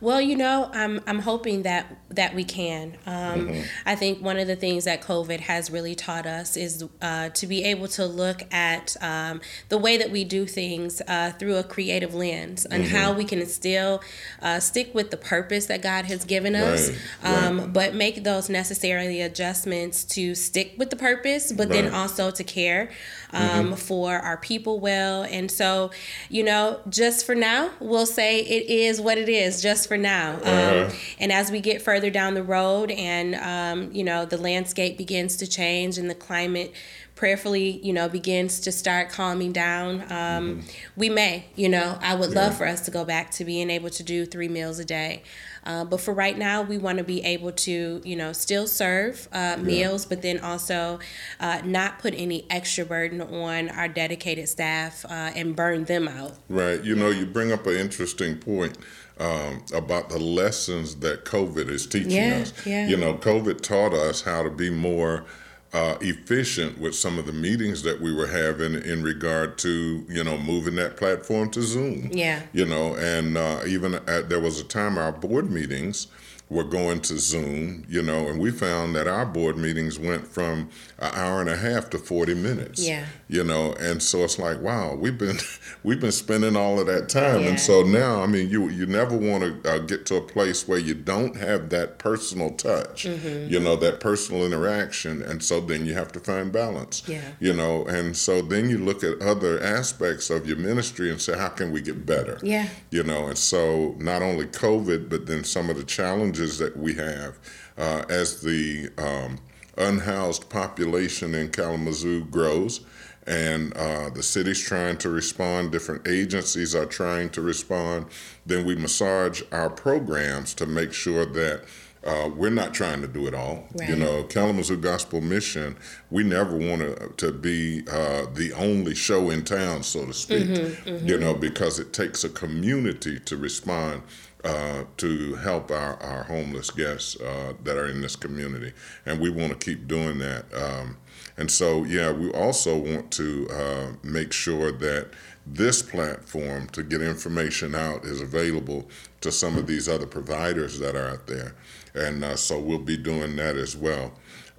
Well, 0.00 0.20
you 0.20 0.36
know, 0.36 0.70
I'm 0.72 1.00
I'm 1.06 1.20
hoping 1.20 1.62
that 1.62 1.96
that 2.10 2.34
we 2.34 2.44
can. 2.44 2.96
Um, 3.06 3.48
mm-hmm. 3.48 3.60
I 3.84 3.94
think 3.94 4.22
one 4.22 4.38
of 4.38 4.46
the 4.46 4.56
things 4.56 4.84
that 4.84 5.02
COVID 5.02 5.40
has 5.40 5.70
really 5.70 5.94
taught 5.94 6.26
us 6.26 6.56
is 6.56 6.84
uh, 7.02 7.30
to 7.30 7.46
be 7.46 7.64
able 7.64 7.88
to 7.88 8.06
look 8.06 8.42
at 8.52 8.96
um, 9.00 9.40
the 9.68 9.78
way 9.78 9.96
that 9.96 10.10
we 10.10 10.24
do 10.24 10.46
things 10.46 11.02
uh, 11.08 11.32
through 11.38 11.56
a 11.56 11.64
creative 11.64 12.14
lens 12.14 12.64
and 12.64 12.84
mm-hmm. 12.84 12.94
how 12.94 13.12
we 13.12 13.24
can 13.24 13.44
still 13.46 14.02
uh, 14.42 14.60
stick 14.60 14.94
with 14.94 15.10
the 15.10 15.16
purpose 15.16 15.66
that 15.66 15.82
God 15.82 16.06
has 16.06 16.24
given 16.24 16.54
us, 16.54 16.90
right. 17.22 17.44
Um, 17.44 17.58
right. 17.58 17.72
but 17.72 17.94
make 17.94 18.24
those 18.24 18.48
necessary 18.48 19.20
adjustments 19.20 20.04
to 20.04 20.34
stick 20.34 20.74
with 20.76 20.90
the 20.90 20.96
purpose, 20.96 21.52
but 21.52 21.68
right. 21.68 21.82
then 21.82 21.94
also 21.94 22.30
to 22.30 22.44
care 22.44 22.90
um, 23.32 23.42
mm-hmm. 23.42 23.74
for 23.74 24.18
our 24.18 24.36
people 24.36 24.80
well. 24.80 25.22
And 25.22 25.50
so, 25.50 25.90
you 26.28 26.42
know, 26.44 26.80
just 26.88 27.26
for 27.26 27.34
now, 27.34 27.70
we'll 27.80 28.06
say 28.06 28.40
it 28.40 28.70
is 28.70 29.00
what 29.00 29.18
it 29.18 29.28
is, 29.28 29.62
just 29.62 29.85
for 29.86 29.96
now. 29.96 30.34
Um, 30.34 30.40
uh-huh. 30.42 30.90
And 31.18 31.32
as 31.32 31.50
we 31.50 31.60
get 31.60 31.80
further 31.82 32.10
down 32.10 32.34
the 32.34 32.42
road 32.42 32.90
and, 32.90 33.34
um, 33.36 33.92
you 33.92 34.04
know, 34.04 34.24
the 34.24 34.36
landscape 34.36 34.98
begins 34.98 35.36
to 35.36 35.46
change 35.46 35.98
and 35.98 36.10
the 36.10 36.14
climate 36.14 36.72
prayerfully, 37.14 37.80
you 37.82 37.92
know, 37.94 38.08
begins 38.08 38.60
to 38.60 38.70
start 38.70 39.08
calming 39.08 39.50
down, 39.50 40.02
um, 40.02 40.08
mm-hmm. 40.08 40.60
we 40.96 41.08
may, 41.08 41.46
you 41.56 41.68
know, 41.68 41.98
I 42.02 42.14
would 42.14 42.30
yeah. 42.32 42.40
love 42.40 42.58
for 42.58 42.66
us 42.66 42.82
to 42.82 42.90
go 42.90 43.04
back 43.04 43.30
to 43.32 43.44
being 43.44 43.70
able 43.70 43.88
to 43.90 44.02
do 44.02 44.26
three 44.26 44.48
meals 44.48 44.78
a 44.78 44.84
day. 44.84 45.22
Uh, 45.64 45.84
but 45.84 46.00
for 46.00 46.14
right 46.14 46.38
now, 46.38 46.62
we 46.62 46.78
want 46.78 46.98
to 46.98 47.04
be 47.04 47.24
able 47.24 47.50
to, 47.50 48.00
you 48.04 48.14
know, 48.14 48.32
still 48.32 48.68
serve 48.68 49.28
uh, 49.32 49.56
meals, 49.56 50.06
but 50.06 50.22
then 50.22 50.38
also 50.38 51.00
uh, 51.40 51.60
not 51.64 51.98
put 51.98 52.14
any 52.14 52.46
extra 52.50 52.84
burden 52.84 53.20
on 53.20 53.68
our 53.70 53.88
dedicated 53.88 54.48
staff 54.48 55.04
uh, 55.06 55.32
and 55.34 55.56
burn 55.56 55.84
them 55.84 56.06
out. 56.06 56.34
Right. 56.48 56.82
You 56.84 56.94
yeah. 56.94 57.02
know, 57.02 57.10
you 57.10 57.26
bring 57.26 57.50
up 57.50 57.66
an 57.66 57.74
interesting 57.74 58.36
point. 58.36 58.78
Um, 59.18 59.64
about 59.72 60.10
the 60.10 60.18
lessons 60.18 60.96
that 60.96 61.24
COVID 61.24 61.70
is 61.70 61.86
teaching 61.86 62.10
yeah, 62.10 62.40
us. 62.42 62.66
Yeah. 62.66 62.86
You 62.86 62.98
know, 62.98 63.14
COVID 63.14 63.62
taught 63.62 63.94
us 63.94 64.20
how 64.20 64.42
to 64.42 64.50
be 64.50 64.68
more 64.68 65.24
uh, 65.72 65.96
efficient 66.00 66.78
with 66.78 66.94
some 66.94 67.18
of 67.18 67.26
the 67.26 67.32
meetings 67.32 67.82
that 67.82 68.00
we 68.00 68.14
were 68.14 68.26
having 68.26 68.74
in 68.74 69.02
regard 69.02 69.58
to 69.58 70.04
you 70.08 70.24
know 70.24 70.38
moving 70.38 70.74
that 70.76 70.96
platform 70.96 71.50
to 71.50 71.62
Zoom. 71.62 72.10
Yeah. 72.12 72.42
You 72.52 72.66
know, 72.66 72.94
and 72.96 73.36
uh, 73.36 73.60
even 73.66 73.94
at, 73.94 74.28
there 74.28 74.40
was 74.40 74.60
a 74.60 74.64
time 74.64 74.98
our 74.98 75.12
board 75.12 75.50
meetings 75.50 76.08
were 76.48 76.64
going 76.64 77.00
to 77.00 77.18
Zoom, 77.18 77.84
you 77.88 78.02
know, 78.02 78.28
and 78.28 78.38
we 78.38 78.50
found 78.52 78.94
that 78.94 79.08
our 79.08 79.26
board 79.26 79.56
meetings 79.56 79.98
went 79.98 80.26
from 80.26 80.70
an 80.98 81.10
hour 81.14 81.40
and 81.40 81.50
a 81.50 81.56
half 81.56 81.90
to 81.90 81.98
40 81.98 82.34
minutes. 82.34 82.86
Yeah. 82.86 83.04
You 83.28 83.44
know, 83.44 83.74
and 83.74 84.02
so 84.02 84.24
it's 84.24 84.38
like, 84.38 84.60
wow, 84.60 84.94
we've 84.94 85.18
been 85.18 85.36
we've 85.82 86.00
been 86.00 86.12
spending 86.12 86.56
all 86.56 86.80
of 86.80 86.86
that 86.86 87.08
time. 87.08 87.42
Yeah. 87.42 87.48
And 87.48 87.60
so 87.60 87.82
now, 87.82 88.22
I 88.22 88.26
mean, 88.26 88.48
you 88.48 88.68
you 88.68 88.86
never 88.86 89.16
want 89.16 89.62
to 89.62 89.70
uh, 89.70 89.78
get 89.78 90.06
to 90.06 90.16
a 90.16 90.20
place 90.20 90.66
where 90.66 90.78
you 90.78 90.94
don't 90.94 91.36
have 91.36 91.68
that 91.70 91.98
personal 91.98 92.50
touch, 92.50 93.04
mm-hmm. 93.04 93.52
you 93.52 93.60
know, 93.60 93.76
that 93.76 94.00
personal 94.00 94.44
interaction. 94.44 95.22
And 95.22 95.42
so 95.42 95.60
then 95.60 95.84
you 95.84 95.94
have 95.94 96.12
to 96.12 96.20
find 96.20 96.50
balance. 96.50 97.02
Yeah. 97.06 97.22
You 97.40 97.52
know, 97.52 97.84
and 97.86 98.16
so 98.16 98.40
then 98.40 98.70
you 98.70 98.78
look 98.78 99.04
at 99.04 99.20
other 99.20 99.62
aspects 99.62 100.30
of 100.30 100.46
your 100.46 100.56
ministry 100.56 101.10
and 101.10 101.20
say, 101.20 101.36
how 101.36 101.48
can 101.48 101.72
we 101.72 101.82
get 101.82 102.06
better? 102.06 102.38
Yeah. 102.42 102.68
You 102.90 103.02
know, 103.02 103.26
and 103.26 103.36
so 103.36 103.94
not 103.98 104.22
only 104.22 104.46
COVID, 104.46 105.10
but 105.10 105.26
then 105.26 105.44
some 105.44 105.68
of 105.68 105.76
the 105.76 105.84
challenges 105.84 106.58
that 106.58 106.76
we 106.76 106.94
have 106.94 107.38
uh, 107.76 108.04
as 108.08 108.40
the 108.40 108.88
um, 108.98 109.38
unhoused 109.76 110.48
population 110.48 111.34
in 111.34 111.50
Kalamazoo 111.50 112.24
grows 112.24 112.80
and 113.26 113.76
uh, 113.76 114.08
the 114.10 114.22
city's 114.22 114.62
trying 114.62 114.96
to 114.98 115.10
respond, 115.10 115.72
different 115.72 116.06
agencies 116.06 116.74
are 116.74 116.86
trying 116.86 117.28
to 117.30 117.40
respond, 117.40 118.06
then 118.44 118.64
we 118.64 118.76
massage 118.76 119.42
our 119.50 119.68
programs 119.68 120.54
to 120.54 120.66
make 120.66 120.92
sure 120.92 121.26
that 121.26 121.64
uh, 122.04 122.30
we're 122.36 122.50
not 122.50 122.72
trying 122.72 123.00
to 123.00 123.08
do 123.08 123.26
it 123.26 123.34
all. 123.34 123.66
Right. 123.74 123.88
You 123.88 123.96
know, 123.96 124.22
Kalamazoo 124.22 124.76
Gospel 124.76 125.20
Mission, 125.20 125.76
we 126.08 126.22
never 126.22 126.56
want 126.56 127.18
to 127.18 127.32
be 127.32 127.82
uh, 127.90 128.26
the 128.32 128.52
only 128.52 128.94
show 128.94 129.30
in 129.30 129.42
town, 129.42 129.82
so 129.82 130.06
to 130.06 130.12
speak, 130.12 130.46
mm-hmm, 130.46 130.88
mm-hmm. 130.88 131.06
you 131.08 131.18
know, 131.18 131.34
because 131.34 131.80
it 131.80 131.92
takes 131.92 132.22
a 132.22 132.28
community 132.28 133.18
to 133.18 133.36
respond 133.36 134.02
uh, 134.44 134.84
to 134.96 135.34
help 135.36 135.70
our, 135.70 136.00
our 136.02 136.24
homeless 136.24 136.70
guests 136.70 137.20
uh, 137.20 137.54
that 137.64 137.76
are 137.76 137.88
in 137.88 138.00
this 138.00 138.16
community. 138.16 138.72
And 139.04 139.20
we 139.20 139.30
want 139.30 139.58
to 139.58 139.64
keep 139.64 139.88
doing 139.88 140.18
that. 140.18 140.44
Um, 140.54 140.98
and 141.36 141.50
so, 141.50 141.84
yeah, 141.84 142.12
we 142.12 142.30
also 142.32 142.76
want 142.78 143.10
to 143.12 143.48
uh, 143.50 143.92
make 144.02 144.32
sure 144.32 144.72
that 144.72 145.10
this 145.46 145.82
platform 145.82 146.68
to 146.68 146.82
get 146.82 147.02
information 147.02 147.74
out 147.74 148.04
is 148.04 148.20
available 148.20 148.88
to 149.20 149.30
some 149.30 149.56
of 149.56 149.66
these 149.66 149.88
other 149.88 150.06
providers 150.06 150.78
that 150.80 150.96
are 150.96 151.08
out 151.08 151.26
there. 151.26 151.54
And 151.94 152.24
uh, 152.24 152.36
so 152.36 152.58
we'll 152.58 152.78
be 152.78 152.96
doing 152.96 153.36
that 153.36 153.56
as 153.56 153.76
well. 153.76 154.12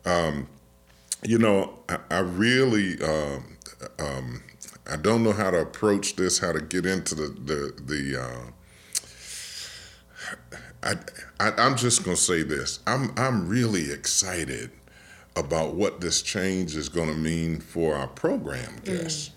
Um, 0.06 0.48
you 1.24 1.38
know, 1.38 1.80
I, 1.90 2.00
I 2.10 2.20
really. 2.20 3.02
Uh, 3.02 3.40
um, 4.00 4.42
I 4.90 4.96
don't 4.96 5.24
know 5.24 5.34
how 5.34 5.52
to 5.52 5.62
approach 5.62 6.16
this, 6.16 6.40
how 6.40 6.54
to 6.54 6.62
get 6.62 6.86
into 6.86 7.16
the 7.16 7.28
the 7.28 7.74
the 7.86 8.22
I, 10.84 10.96
I 11.40 11.66
am 11.66 11.76
just 11.76 12.04
gonna 12.04 12.18
say 12.18 12.44
this. 12.44 12.80
I'm 12.88 13.14
I'm 13.18 13.48
really 13.48 13.92
excited 13.92 14.72
about 15.36 15.76
what 15.76 16.02
this 16.02 16.22
change 16.22 16.76
is 16.76 16.90
gonna 16.90 17.14
mean 17.14 17.60
for 17.60 17.96
our 17.96 18.08
program 18.08 18.78
mm. 18.78 18.84
guests. 18.86 19.30
Mm. 19.30 19.34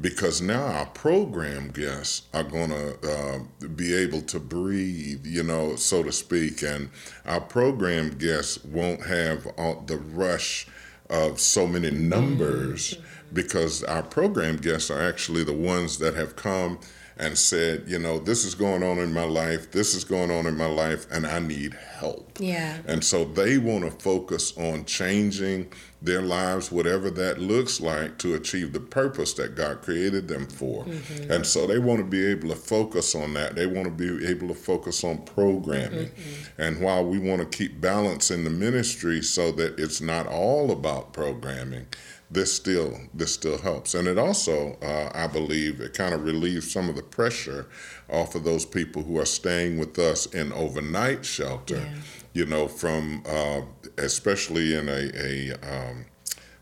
Because 0.00 0.40
now 0.40 0.62
our 0.62 0.86
program 0.86 1.72
guests 1.72 2.22
are 2.32 2.44
going 2.44 2.70
to 2.70 2.96
uh, 3.06 3.68
be 3.68 3.92
able 3.92 4.22
to 4.22 4.40
breathe, 4.40 5.26
you 5.26 5.42
know, 5.42 5.76
so 5.76 6.02
to 6.02 6.12
speak, 6.12 6.62
and 6.62 6.88
our 7.26 7.40
program 7.40 8.16
guests 8.16 8.64
won't 8.64 9.04
have 9.04 9.46
all 9.58 9.82
the 9.82 9.98
rush 9.98 10.66
of 11.10 11.40
so 11.40 11.66
many 11.66 11.90
numbers 11.90 12.94
mm-hmm. 12.94 13.34
because 13.34 13.82
our 13.84 14.02
program 14.02 14.56
guests 14.56 14.90
are 14.90 15.02
actually 15.02 15.44
the 15.44 15.52
ones 15.52 15.98
that 15.98 16.14
have 16.14 16.36
come 16.36 16.78
and 17.20 17.36
said, 17.36 17.84
you 17.86 17.98
know, 17.98 18.18
this 18.18 18.46
is 18.46 18.54
going 18.54 18.82
on 18.82 18.98
in 18.98 19.12
my 19.12 19.24
life, 19.24 19.70
this 19.70 19.94
is 19.94 20.04
going 20.04 20.30
on 20.30 20.46
in 20.46 20.56
my 20.56 20.66
life, 20.66 21.06
and 21.12 21.26
I 21.26 21.38
need 21.38 21.74
help. 21.74 22.38
Yeah. 22.40 22.78
And 22.86 23.04
so 23.04 23.26
they 23.26 23.58
want 23.58 23.84
to 23.84 23.90
focus 23.90 24.56
on 24.56 24.86
changing 24.86 25.70
their 26.00 26.22
lives, 26.22 26.72
whatever 26.72 27.10
that 27.10 27.38
looks 27.38 27.78
like, 27.78 28.16
to 28.18 28.34
achieve 28.34 28.72
the 28.72 28.80
purpose 28.80 29.34
that 29.34 29.54
God 29.54 29.82
created 29.82 30.28
them 30.28 30.46
for. 30.46 30.84
Mm-hmm. 30.86 31.30
And 31.30 31.46
so 31.46 31.66
they 31.66 31.78
want 31.78 31.98
to 31.98 32.06
be 32.06 32.24
able 32.24 32.48
to 32.48 32.56
focus 32.56 33.14
on 33.14 33.34
that. 33.34 33.54
They 33.54 33.66
want 33.66 33.84
to 33.84 33.90
be 33.90 34.26
able 34.26 34.48
to 34.48 34.54
focus 34.54 35.04
on 35.04 35.18
programming. 35.18 36.08
Mm-hmm. 36.08 36.62
And 36.62 36.80
while 36.80 37.04
we 37.04 37.18
want 37.18 37.42
to 37.42 37.58
keep 37.58 37.82
balance 37.82 38.30
in 38.30 38.44
the 38.44 38.50
ministry 38.50 39.20
so 39.20 39.52
that 39.52 39.78
it's 39.78 40.00
not 40.00 40.26
all 40.26 40.70
about 40.70 41.12
programming, 41.12 41.86
this 42.30 42.54
still 42.54 42.98
this 43.12 43.34
still 43.34 43.58
helps, 43.58 43.94
and 43.94 44.06
it 44.06 44.18
also, 44.18 44.76
uh, 44.82 45.10
I 45.14 45.26
believe, 45.26 45.80
it 45.80 45.94
kind 45.94 46.14
of 46.14 46.24
relieves 46.24 46.72
some 46.72 46.88
of 46.88 46.96
the 46.96 47.02
pressure 47.02 47.68
off 48.08 48.34
of 48.34 48.44
those 48.44 48.64
people 48.64 49.02
who 49.02 49.18
are 49.18 49.26
staying 49.26 49.78
with 49.78 49.98
us 49.98 50.26
in 50.26 50.52
overnight 50.52 51.24
shelter. 51.24 51.76
Yeah. 51.76 51.94
You 52.32 52.46
know, 52.46 52.68
from 52.68 53.24
uh, 53.28 53.62
especially 53.98 54.74
in 54.74 54.88
a, 54.88 55.10
a 55.14 55.52
um, 55.62 56.04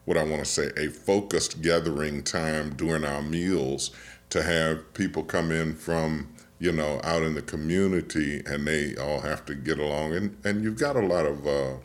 what 0.07 0.17
I 0.17 0.25
want 0.25 0.43
to 0.43 0.47
say 0.47 0.71
a 0.79 0.89
focused 0.89 1.61
gathering 1.61 2.23
time 2.23 2.75
during 2.75 3.05
our 3.05 3.21
meals 3.21 3.91
to 4.31 4.43
have 4.43 4.93
people 4.95 5.23
come 5.23 5.51
in 5.51 5.75
from 5.75 6.29
you 6.59 6.73
know 6.73 7.01
out 7.05 7.23
in 7.23 7.35
the 7.35 7.43
community 7.43 8.43
and 8.47 8.67
they 8.67 8.97
all 8.97 9.21
have 9.21 9.45
to 9.47 9.55
get 9.55 9.79
along 9.79 10.13
and 10.13 10.37
and 10.45 10.65
you've 10.65 10.79
got 10.79 10.97
a 10.97 11.07
lot 11.07 11.25
of 11.25 11.47
uh, 11.47 11.77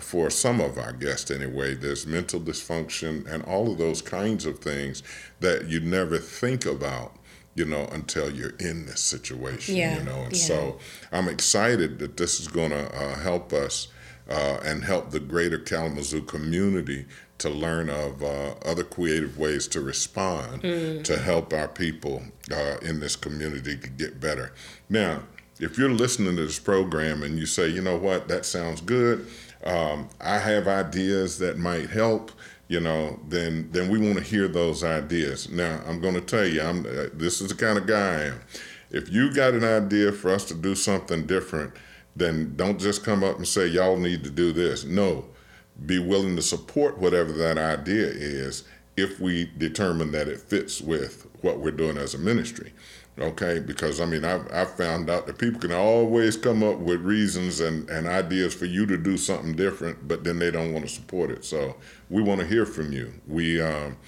for 0.00 0.30
some 0.30 0.60
of 0.60 0.78
our 0.78 0.92
guests 0.92 1.30
anyway, 1.30 1.74
there's 1.74 2.06
mental 2.06 2.40
dysfunction 2.40 3.26
and 3.26 3.42
all 3.44 3.70
of 3.70 3.78
those 3.78 4.02
kinds 4.02 4.44
of 4.44 4.58
things 4.58 5.02
that 5.40 5.66
you 5.66 5.80
never 5.80 6.18
think 6.18 6.66
about 6.66 7.16
you 7.54 7.66
know, 7.66 7.86
until 7.92 8.30
you're 8.30 8.56
in 8.60 8.86
this 8.86 9.00
situation, 9.00 9.76
yeah, 9.76 9.98
you 9.98 10.04
know. 10.04 10.22
And 10.22 10.32
yeah. 10.32 10.42
so 10.42 10.78
I'm 11.12 11.28
excited 11.28 11.98
that 11.98 12.16
this 12.16 12.40
is 12.40 12.48
going 12.48 12.70
to 12.70 12.90
uh, 12.96 13.18
help 13.18 13.52
us 13.52 13.88
uh, 14.30 14.58
and 14.64 14.82
help 14.82 15.10
the 15.10 15.20
greater 15.20 15.58
Kalamazoo 15.58 16.22
community 16.22 17.04
to 17.42 17.50
learn 17.50 17.90
of 17.90 18.22
uh, 18.22 18.54
other 18.64 18.84
creative 18.84 19.38
ways 19.38 19.68
to 19.68 19.80
respond 19.80 20.62
mm. 20.62 21.04
to 21.04 21.18
help 21.18 21.52
our 21.52 21.68
people 21.68 22.22
uh, 22.50 22.76
in 22.82 23.00
this 23.00 23.16
community 23.16 23.76
to 23.76 23.88
get 23.88 24.20
better. 24.20 24.52
Now, 24.88 25.22
if 25.60 25.78
you're 25.78 25.90
listening 25.90 26.36
to 26.36 26.46
this 26.46 26.58
program 26.58 27.22
and 27.22 27.38
you 27.38 27.46
say, 27.46 27.68
you 27.68 27.82
know 27.82 27.96
what, 27.96 28.28
that 28.28 28.44
sounds 28.44 28.80
good, 28.80 29.26
um, 29.64 30.08
I 30.20 30.38
have 30.38 30.66
ideas 30.66 31.38
that 31.38 31.58
might 31.58 31.90
help, 31.90 32.32
you 32.68 32.80
know, 32.80 33.20
then 33.28 33.68
then 33.70 33.90
we 33.90 33.98
want 33.98 34.18
to 34.18 34.24
hear 34.24 34.48
those 34.48 34.82
ideas. 34.82 35.48
Now, 35.50 35.80
I'm 35.86 36.00
going 36.00 36.14
to 36.14 36.20
tell 36.20 36.46
you, 36.46 36.62
I'm 36.62 36.86
uh, 36.86 37.08
this 37.12 37.40
is 37.40 37.48
the 37.48 37.54
kind 37.54 37.78
of 37.78 37.86
guy 37.86 38.14
I 38.14 38.22
am. 38.24 38.40
If 38.90 39.10
you 39.10 39.32
got 39.32 39.54
an 39.54 39.64
idea 39.64 40.12
for 40.12 40.30
us 40.30 40.44
to 40.46 40.54
do 40.54 40.74
something 40.74 41.26
different, 41.26 41.74
then 42.16 42.54
don't 42.56 42.78
just 42.78 43.04
come 43.04 43.24
up 43.24 43.36
and 43.36 43.46
say 43.46 43.66
y'all 43.66 43.96
need 43.96 44.24
to 44.24 44.30
do 44.30 44.52
this. 44.52 44.84
No, 44.84 45.26
be 45.86 45.98
willing 45.98 46.36
to 46.36 46.42
support 46.42 46.98
whatever 46.98 47.32
that 47.32 47.58
idea 47.58 48.06
is 48.06 48.64
if 48.96 49.18
we 49.18 49.50
determine 49.58 50.12
that 50.12 50.28
it 50.28 50.40
fits 50.40 50.80
with 50.80 51.26
what 51.40 51.58
we're 51.58 51.70
doing 51.70 51.96
as 51.96 52.14
a 52.14 52.18
ministry. 52.18 52.72
Okay, 53.18 53.58
because 53.58 54.00
I 54.00 54.06
mean, 54.06 54.24
I've, 54.24 54.50
I've 54.50 54.74
found 54.74 55.10
out 55.10 55.26
that 55.26 55.36
people 55.36 55.60
can 55.60 55.72
always 55.72 56.36
come 56.36 56.62
up 56.62 56.78
with 56.78 57.02
reasons 57.02 57.60
and, 57.60 57.88
and 57.90 58.06
ideas 58.06 58.54
for 58.54 58.64
you 58.64 58.86
to 58.86 58.96
do 58.96 59.18
something 59.18 59.54
different, 59.54 60.08
but 60.08 60.24
then 60.24 60.38
they 60.38 60.50
don't 60.50 60.72
want 60.72 60.86
to 60.86 60.90
support 60.90 61.30
it. 61.30 61.44
So 61.44 61.76
we 62.08 62.22
want 62.22 62.40
to 62.40 62.46
hear 62.46 62.64
from 62.64 62.90
you. 62.90 63.12
We, 63.26 63.60
um, 63.60 63.98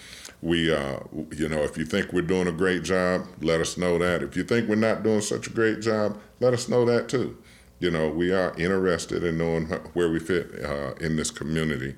we, 0.40 0.74
uh, 0.74 1.00
you 1.36 1.50
know, 1.50 1.62
if 1.64 1.76
you 1.76 1.84
think 1.84 2.14
we're 2.14 2.22
doing 2.22 2.48
a 2.48 2.52
great 2.52 2.82
job, 2.82 3.26
let 3.42 3.60
us 3.60 3.76
know 3.76 3.98
that. 3.98 4.22
If 4.22 4.38
you 4.38 4.44
think 4.44 4.70
we're 4.70 4.76
not 4.76 5.02
doing 5.02 5.20
such 5.20 5.48
a 5.48 5.50
great 5.50 5.80
job, 5.80 6.18
let 6.40 6.54
us 6.54 6.68
know 6.70 6.86
that 6.86 7.10
too. 7.10 7.36
You 7.84 7.90
know, 7.90 8.08
we 8.08 8.32
are 8.32 8.54
interested 8.56 9.24
in 9.24 9.36
knowing 9.36 9.66
where 9.92 10.08
we 10.08 10.18
fit 10.18 10.64
uh, 10.64 10.94
in 11.02 11.16
this 11.16 11.30
community. 11.30 11.94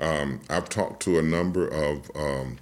Um, 0.00 0.38
I've 0.48 0.68
talked 0.68 1.02
to 1.02 1.18
a 1.18 1.22
number 1.22 1.66
of 1.66 2.08
um, 2.14 2.58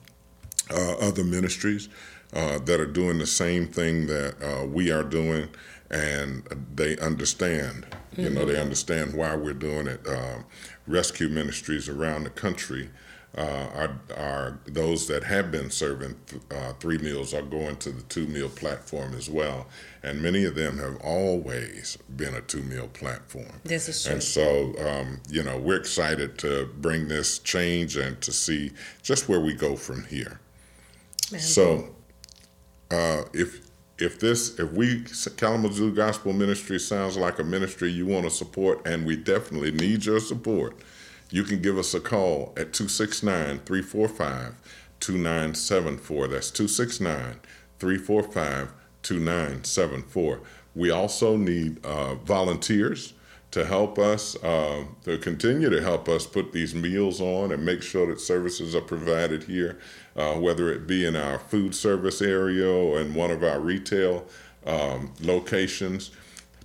uh, 0.71 0.93
other 0.93 1.23
ministries 1.23 1.91
uh, 2.33 2.61
that 2.61 2.81
are 2.81 2.87
doing 2.87 3.19
the 3.19 3.27
same 3.27 3.67
thing 3.67 4.07
that 4.07 4.37
uh, 4.43 4.65
we 4.65 4.91
are 4.91 5.03
doing, 5.03 5.51
and 5.91 6.45
they 6.75 6.97
understand. 6.97 7.85
Mm-hmm. 7.85 8.23
You 8.23 8.31
know, 8.31 8.47
they 8.47 8.55
mm-hmm. 8.55 8.63
understand 8.63 9.13
why 9.13 9.37
we're 9.37 9.53
doing 9.53 9.87
it. 9.87 10.09
Um, 10.09 10.47
rescue 10.87 11.29
ministries 11.29 11.91
around 11.91 12.25
the 12.25 12.31
country 12.31 12.89
uh, 13.37 13.69
are, 13.75 14.01
are 14.17 14.61
those 14.67 15.07
that 15.07 15.25
have 15.25 15.51
been 15.51 15.71
serving 15.71 16.15
th- 16.27 16.43
uh, 16.51 16.73
three 16.75 16.99
meals 16.99 17.33
are 17.33 17.43
going 17.43 17.77
to 17.77 17.91
the 17.91 18.03
two 18.03 18.27
meal 18.27 18.51
platform 18.51 19.15
as 19.15 19.31
well, 19.31 19.67
and 20.03 20.21
many 20.21 20.45
of 20.45 20.55
them 20.55 20.79
have 20.79 20.97
always 21.01 21.97
been 22.17 22.35
a 22.35 22.43
two 22.43 22.63
meal 22.63 22.89
platform. 22.89 23.61
This 23.65 23.89
is 23.89 24.03
true. 24.03 24.13
And 24.13 24.23
so, 24.23 24.75
um, 24.87 25.21
you 25.31 25.43
know, 25.43 25.57
we're 25.57 25.81
excited 25.81 26.37
to 26.39 26.67
bring 26.79 27.09
this 27.09 27.39
change 27.39 27.97
and 27.97 28.21
to 28.21 28.33
see 28.33 28.73
just 29.03 29.29
where 29.29 29.41
we 29.41 29.55
go 29.55 29.77
from 29.77 30.05
here. 30.05 30.39
Man. 31.31 31.41
So, 31.41 31.95
uh, 32.91 33.23
if 33.33 33.67
if 33.99 34.21
this 34.21 34.59
if 34.59 34.73
we 34.73 35.05
Kalamazoo 35.37 35.95
Gospel 35.95 36.35
Ministry 36.35 36.79
sounds 36.79 37.17
like 37.17 37.39
a 37.39 37.45
ministry 37.45 37.91
you 37.91 38.05
want 38.05 38.25
to 38.25 38.31
support, 38.31 38.87
and 38.87 39.07
we 39.07 39.17
definitely 39.17 39.71
need 39.71 40.05
your 40.05 40.21
support, 40.21 40.77
you 41.33 41.43
can 41.45 41.63
give 41.63 41.79
us 41.79 41.95
a 41.95 42.01
call 42.01 42.53
at 42.57 42.73
269 42.73 43.61
345 43.61 44.55
2974. 45.01 46.29
That's 46.29 46.51
269 46.51 47.41
345 47.79 48.73
2974. 49.03 50.41
We 50.75 50.91
also 50.91 51.37
need 51.37 51.85
uh, 51.85 52.17
volunteers 52.17 53.15
to 53.51 53.65
help 53.65 53.99
us, 53.99 54.37
uh, 54.43 54.85
to 55.05 55.19
continue 55.19 55.69
to 55.69 55.83
help 55.83 56.09
us 56.09 56.27
put 56.27 56.53
these 56.53 56.75
meals 56.75 57.21
on 57.21 57.53
and 57.53 57.65
make 57.65 57.83
sure 57.83 58.07
that 58.07 58.21
services 58.21 58.75
are 58.75 58.81
provided 58.81 59.45
here, 59.45 59.79
uh, 60.17 60.35
whether 60.35 60.71
it 60.71 60.87
be 60.87 61.05
in 61.05 61.17
our 61.17 61.39
food 61.39 61.75
service 61.75 62.23
area 62.23 62.67
or 62.67 63.01
in 63.01 63.15
one 63.15 63.31
of 63.31 63.43
our 63.43 63.61
retail 63.61 64.27
um, 64.67 65.13
locations. 65.21 66.11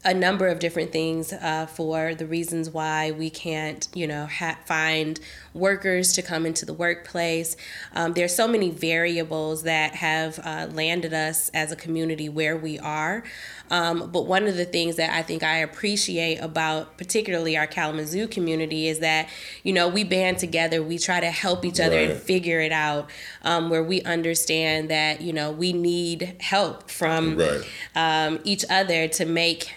a 0.04 0.14
number 0.14 0.48
of 0.48 0.59
different 0.59 0.92
things 0.92 1.33
uh, 1.33 1.66
for 1.66 2.14
the 2.14 2.26
reasons 2.26 2.70
why 2.70 3.11
we 3.11 3.28
can't, 3.28 3.88
you 3.94 4.07
know, 4.07 4.26
ha- 4.26 4.59
find 4.64 5.20
workers 5.54 6.12
to 6.14 6.22
come 6.22 6.44
into 6.44 6.66
the 6.66 6.74
workplace. 6.74 7.56
Um, 7.94 8.12
are 8.18 8.28
so 8.28 8.48
many 8.48 8.70
variables 8.70 9.62
that 9.62 9.94
have 9.94 10.38
uh, 10.40 10.68
landed 10.72 11.14
us 11.14 11.48
as 11.54 11.72
a 11.72 11.76
community 11.76 12.28
where 12.28 12.56
we 12.56 12.78
are. 12.78 13.22
Um, 13.70 14.10
but 14.10 14.26
one 14.26 14.46
of 14.46 14.56
the 14.56 14.64
things 14.64 14.96
that 14.96 15.10
I 15.10 15.22
think 15.22 15.42
I 15.42 15.58
appreciate 15.58 16.36
about 16.38 16.98
particularly 16.98 17.56
our 17.56 17.66
Kalamazoo 17.66 18.28
community 18.28 18.88
is 18.88 18.98
that, 18.98 19.28
you 19.62 19.72
know, 19.72 19.88
we 19.88 20.04
band 20.04 20.38
together, 20.38 20.82
we 20.82 20.98
try 20.98 21.20
to 21.20 21.30
help 21.30 21.64
each 21.64 21.80
other 21.80 21.96
right. 21.96 22.10
and 22.10 22.20
figure 22.20 22.60
it 22.60 22.72
out 22.72 23.08
um, 23.42 23.70
where 23.70 23.82
we 23.82 24.02
understand 24.02 24.90
that, 24.90 25.22
you 25.22 25.32
know, 25.32 25.50
we 25.50 25.72
need 25.72 26.36
help 26.40 26.90
from 26.90 27.36
right. 27.36 27.64
um, 27.94 28.38
each 28.44 28.64
other 28.68 29.08
to 29.08 29.24
make 29.24 29.72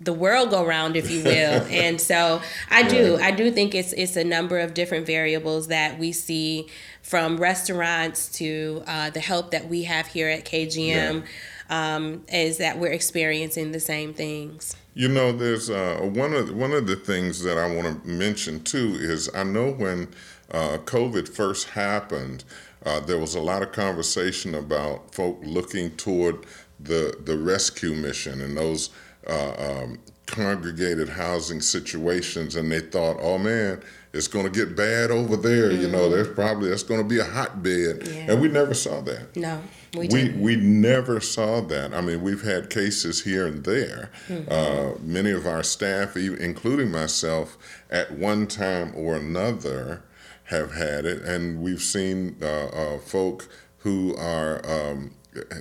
the 0.00 0.12
world 0.12 0.50
go 0.50 0.64
round, 0.64 0.96
if 0.96 1.10
you 1.10 1.22
will. 1.24 1.62
and 1.70 2.00
so 2.00 2.40
I 2.70 2.82
do, 2.82 3.18
I 3.20 3.30
do 3.30 3.50
think 3.50 3.74
it's 3.74 3.92
it's 3.92 4.16
a 4.16 4.24
number 4.24 4.58
of 4.58 4.74
different 4.74 5.06
variables 5.06 5.68
that 5.68 5.98
we 5.98 6.12
see 6.12 6.68
from 7.02 7.36
restaurants 7.36 8.28
to 8.38 8.82
uh, 8.86 9.10
the 9.10 9.20
help 9.20 9.50
that 9.50 9.68
we 9.68 9.84
have 9.84 10.06
here 10.06 10.28
at 10.28 10.44
KGM. 10.44 10.76
Yeah. 10.86 11.26
Um, 11.68 12.24
is 12.26 12.58
that 12.58 12.80
we're 12.80 12.90
experiencing 12.90 13.70
the 13.70 13.78
same 13.78 14.12
things. 14.12 14.74
You 14.92 15.06
know, 15.06 15.30
there's 15.30 15.70
uh, 15.70 16.00
one 16.02 16.34
of 16.34 16.52
one 16.52 16.72
of 16.72 16.88
the 16.88 16.96
things 16.96 17.44
that 17.44 17.56
I 17.58 17.72
want 17.72 18.02
to 18.02 18.08
mention 18.08 18.64
too 18.64 18.96
is 18.98 19.30
I 19.32 19.44
know 19.44 19.70
when 19.70 20.08
uh, 20.50 20.78
COVID 20.78 21.28
first 21.28 21.70
happened, 21.70 22.42
uh, 22.84 22.98
there 23.00 23.18
was 23.18 23.34
a 23.34 23.40
lot 23.40 23.62
of 23.62 23.70
conversation 23.70 24.54
about 24.54 25.14
folk 25.14 25.40
looking 25.44 25.92
toward 25.92 26.44
the 26.78 27.14
the 27.24 27.36
rescue 27.36 27.94
mission 27.94 28.40
and 28.40 28.56
those 28.56 28.90
uh, 29.26 29.54
um, 29.58 29.98
congregated 30.26 31.08
housing 31.08 31.60
situations, 31.60 32.56
and 32.56 32.70
they 32.70 32.80
thought, 32.80 33.16
oh 33.20 33.38
man, 33.38 33.82
it's 34.12 34.28
going 34.28 34.44
to 34.44 34.50
get 34.50 34.76
bad 34.76 35.10
over 35.10 35.36
there. 35.36 35.70
Mm-hmm. 35.70 35.82
You 35.82 35.88
know, 35.88 35.98
mm-hmm. 36.00 36.12
there's 36.12 36.34
probably 36.34 36.70
that's 36.70 36.82
going 36.82 37.00
to 37.00 37.08
be 37.08 37.18
a 37.18 37.24
hotbed, 37.24 38.06
yeah. 38.06 38.32
and 38.32 38.40
we 38.40 38.48
never 38.48 38.74
saw 38.74 39.00
that. 39.02 39.36
No, 39.36 39.62
we 39.96 40.08
we, 40.08 40.30
we 40.30 40.56
never 40.56 41.20
saw 41.20 41.60
that. 41.62 41.94
I 41.94 42.00
mean, 42.00 42.22
we've 42.22 42.42
had 42.42 42.70
cases 42.70 43.22
here 43.22 43.46
and 43.46 43.64
there. 43.64 44.10
Mm-hmm. 44.28 44.50
Uh, 44.50 44.98
many 45.02 45.30
of 45.30 45.46
our 45.46 45.62
staff, 45.62 46.16
including 46.16 46.90
myself, 46.90 47.56
at 47.90 48.12
one 48.12 48.46
time 48.46 48.92
or 48.94 49.16
another, 49.16 50.02
have 50.44 50.72
had 50.72 51.04
it, 51.04 51.22
and 51.22 51.60
we've 51.60 51.82
seen 51.82 52.36
uh, 52.42 52.66
uh, 52.66 52.98
folk 52.98 53.48
who 53.78 54.14
are 54.16 54.60
um, 54.68 55.12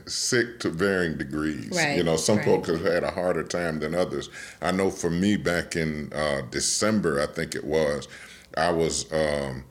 sick 0.05 0.59
to 0.59 0.69
varying 0.69 1.17
degrees. 1.17 1.71
Right, 1.71 1.97
you 1.97 2.03
know, 2.03 2.15
some 2.15 2.37
right. 2.37 2.45
folks 2.45 2.69
have 2.69 2.83
had 2.83 3.03
a 3.03 3.11
harder 3.11 3.43
time 3.43 3.79
than 3.79 3.93
others. 3.95 4.29
I 4.61 4.71
know 4.71 4.89
for 4.89 5.09
me, 5.09 5.37
back 5.37 5.75
in 5.75 6.11
uh, 6.13 6.41
December, 6.49 7.21
I 7.21 7.27
think 7.27 7.55
it 7.55 7.63
was, 7.63 8.07
I 8.57 8.71
was. 8.71 9.11
Um, 9.11 9.63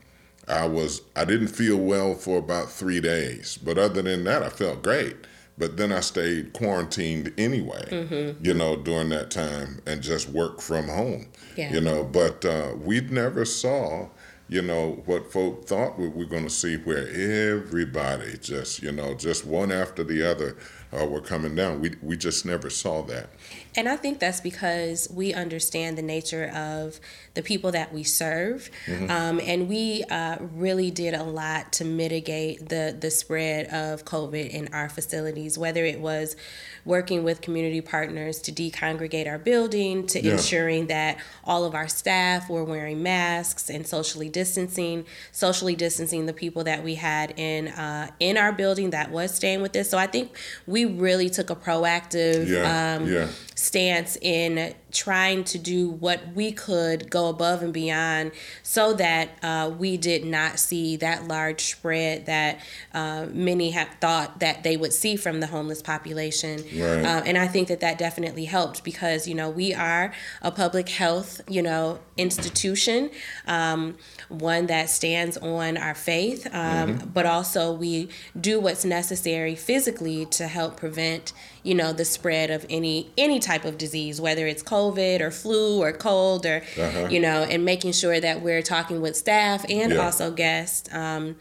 I 0.48 0.66
was 0.66 1.02
I 1.14 1.26
didn't 1.26 1.48
feel 1.48 1.76
well 1.76 2.14
for 2.14 2.38
about 2.38 2.70
three 2.70 3.00
days, 3.00 3.58
but 3.58 3.76
other 3.76 4.00
than 4.00 4.24
that, 4.24 4.42
I 4.42 4.48
felt 4.48 4.82
great. 4.82 5.14
But 5.58 5.76
then 5.76 5.92
I 5.92 6.00
stayed 6.00 6.52
quarantined 6.52 7.34
anyway, 7.36 7.84
mm-hmm. 7.90 8.44
you 8.44 8.54
know, 8.54 8.76
during 8.76 9.08
that 9.08 9.30
time 9.30 9.80
and 9.86 10.00
just 10.00 10.28
worked 10.28 10.62
from 10.62 10.86
home, 10.86 11.26
yeah. 11.56 11.72
you 11.72 11.80
know. 11.80 12.04
But 12.04 12.44
uh, 12.44 12.74
we 12.80 13.00
never 13.00 13.44
saw 13.44 14.08
you 14.48 14.62
know, 14.62 15.02
what 15.04 15.30
folk 15.30 15.66
thought 15.66 15.98
we 15.98 16.08
were 16.08 16.24
going 16.24 16.44
to 16.44 16.50
see, 16.50 16.76
where 16.76 17.06
everybody 17.08 18.38
just, 18.38 18.82
you 18.82 18.92
know, 18.92 19.14
just 19.14 19.44
one 19.44 19.70
after 19.70 20.02
the 20.02 20.28
other 20.28 20.56
uh, 20.98 21.04
were 21.06 21.20
coming 21.20 21.54
down. 21.54 21.80
We, 21.80 21.94
we 22.02 22.16
just 22.16 22.46
never 22.46 22.70
saw 22.70 23.02
that. 23.02 23.28
And 23.76 23.88
I 23.88 23.96
think 23.96 24.18
that's 24.18 24.40
because 24.40 25.08
we 25.12 25.34
understand 25.34 25.98
the 25.98 26.02
nature 26.02 26.46
of 26.54 27.00
the 27.34 27.42
people 27.42 27.70
that 27.72 27.92
we 27.92 28.02
serve. 28.02 28.70
Mm-hmm. 28.86 29.10
Um, 29.10 29.40
and 29.44 29.68
we 29.68 30.04
uh, 30.10 30.38
really 30.40 30.90
did 30.90 31.14
a 31.14 31.22
lot 31.22 31.72
to 31.74 31.84
mitigate 31.84 32.68
the, 32.68 32.96
the 32.98 33.10
spread 33.10 33.66
of 33.66 34.04
COVID 34.04 34.50
in 34.50 34.74
our 34.74 34.88
facilities, 34.88 35.56
whether 35.56 35.84
it 35.84 36.00
was 36.00 36.36
working 36.84 37.22
with 37.22 37.40
community 37.40 37.80
partners 37.80 38.40
to 38.40 38.50
decongregate 38.50 39.28
our 39.28 39.38
building, 39.38 40.06
to 40.06 40.20
yeah. 40.20 40.32
ensuring 40.32 40.86
that 40.86 41.18
all 41.44 41.64
of 41.64 41.74
our 41.74 41.86
staff 41.86 42.48
were 42.48 42.64
wearing 42.64 43.02
masks 43.02 43.68
and 43.68 43.86
socially 43.86 44.28
distancing, 44.28 45.04
socially 45.30 45.76
distancing 45.76 46.26
the 46.26 46.32
people 46.32 46.64
that 46.64 46.82
we 46.82 46.94
had 46.94 47.34
in 47.38 47.68
uh, 47.68 48.10
in 48.18 48.36
our 48.36 48.52
building 48.52 48.90
that 48.90 49.10
was 49.10 49.34
staying 49.34 49.60
with 49.60 49.76
us. 49.76 49.88
So 49.88 49.98
I 49.98 50.06
think 50.06 50.36
we 50.66 50.86
really 50.86 51.28
took 51.28 51.50
a 51.50 51.56
proactive 51.56 52.48
yeah. 52.48 52.96
Um, 52.96 53.06
yeah. 53.06 53.28
Stance 53.68 54.16
in 54.22 54.74
trying 54.90 55.44
to 55.44 55.58
do 55.58 55.90
what 55.90 56.34
we 56.34 56.50
could 56.50 57.10
go 57.10 57.28
above 57.28 57.62
and 57.62 57.74
beyond 57.74 58.32
so 58.62 58.94
that 58.94 59.28
uh, 59.42 59.70
we 59.78 59.98
did 59.98 60.24
not 60.24 60.58
see 60.58 60.96
that 60.96 61.28
large 61.28 61.60
spread 61.60 62.24
that 62.24 62.58
uh, 62.94 63.26
many 63.30 63.70
have 63.70 63.88
thought 64.00 64.40
that 64.40 64.62
they 64.62 64.76
would 64.76 64.92
see 64.92 65.14
from 65.14 65.40
the 65.40 65.46
homeless 65.46 65.82
population. 65.82 66.56
Right. 66.74 67.04
Uh, 67.04 67.22
and 67.26 67.36
I 67.36 67.46
think 67.46 67.68
that 67.68 67.80
that 67.80 67.98
definitely 67.98 68.46
helped 68.46 68.82
because, 68.84 69.28
you 69.28 69.34
know, 69.34 69.50
we 69.50 69.74
are 69.74 70.14
a 70.40 70.50
public 70.50 70.88
health, 70.88 71.42
you 71.46 71.60
know, 71.60 71.98
institution, 72.16 73.10
um, 73.46 73.98
one 74.30 74.66
that 74.66 74.88
stands 74.88 75.36
on 75.36 75.76
our 75.76 75.94
faith, 75.94 76.46
um, 76.46 76.96
mm-hmm. 76.96 77.08
but 77.10 77.26
also 77.26 77.72
we 77.72 78.08
do 78.40 78.58
what's 78.58 78.86
necessary 78.86 79.54
physically 79.54 80.24
to 80.26 80.48
help 80.48 80.78
prevent 80.78 81.34
you 81.62 81.74
know 81.74 81.92
the 81.92 82.04
spread 82.04 82.50
of 82.50 82.64
any 82.70 83.10
any 83.16 83.38
type 83.38 83.64
of 83.64 83.78
disease 83.78 84.20
whether 84.20 84.46
it's 84.46 84.62
covid 84.62 85.20
or 85.20 85.30
flu 85.30 85.82
or 85.82 85.92
cold 85.92 86.46
or 86.46 86.62
uh-huh. 86.78 87.08
you 87.10 87.20
know 87.20 87.42
and 87.42 87.64
making 87.64 87.92
sure 87.92 88.20
that 88.20 88.42
we're 88.42 88.62
talking 88.62 89.00
with 89.00 89.16
staff 89.16 89.64
and 89.68 89.92
yeah. 89.92 89.98
also 89.98 90.30
guests 90.30 90.92
um, 90.94 91.36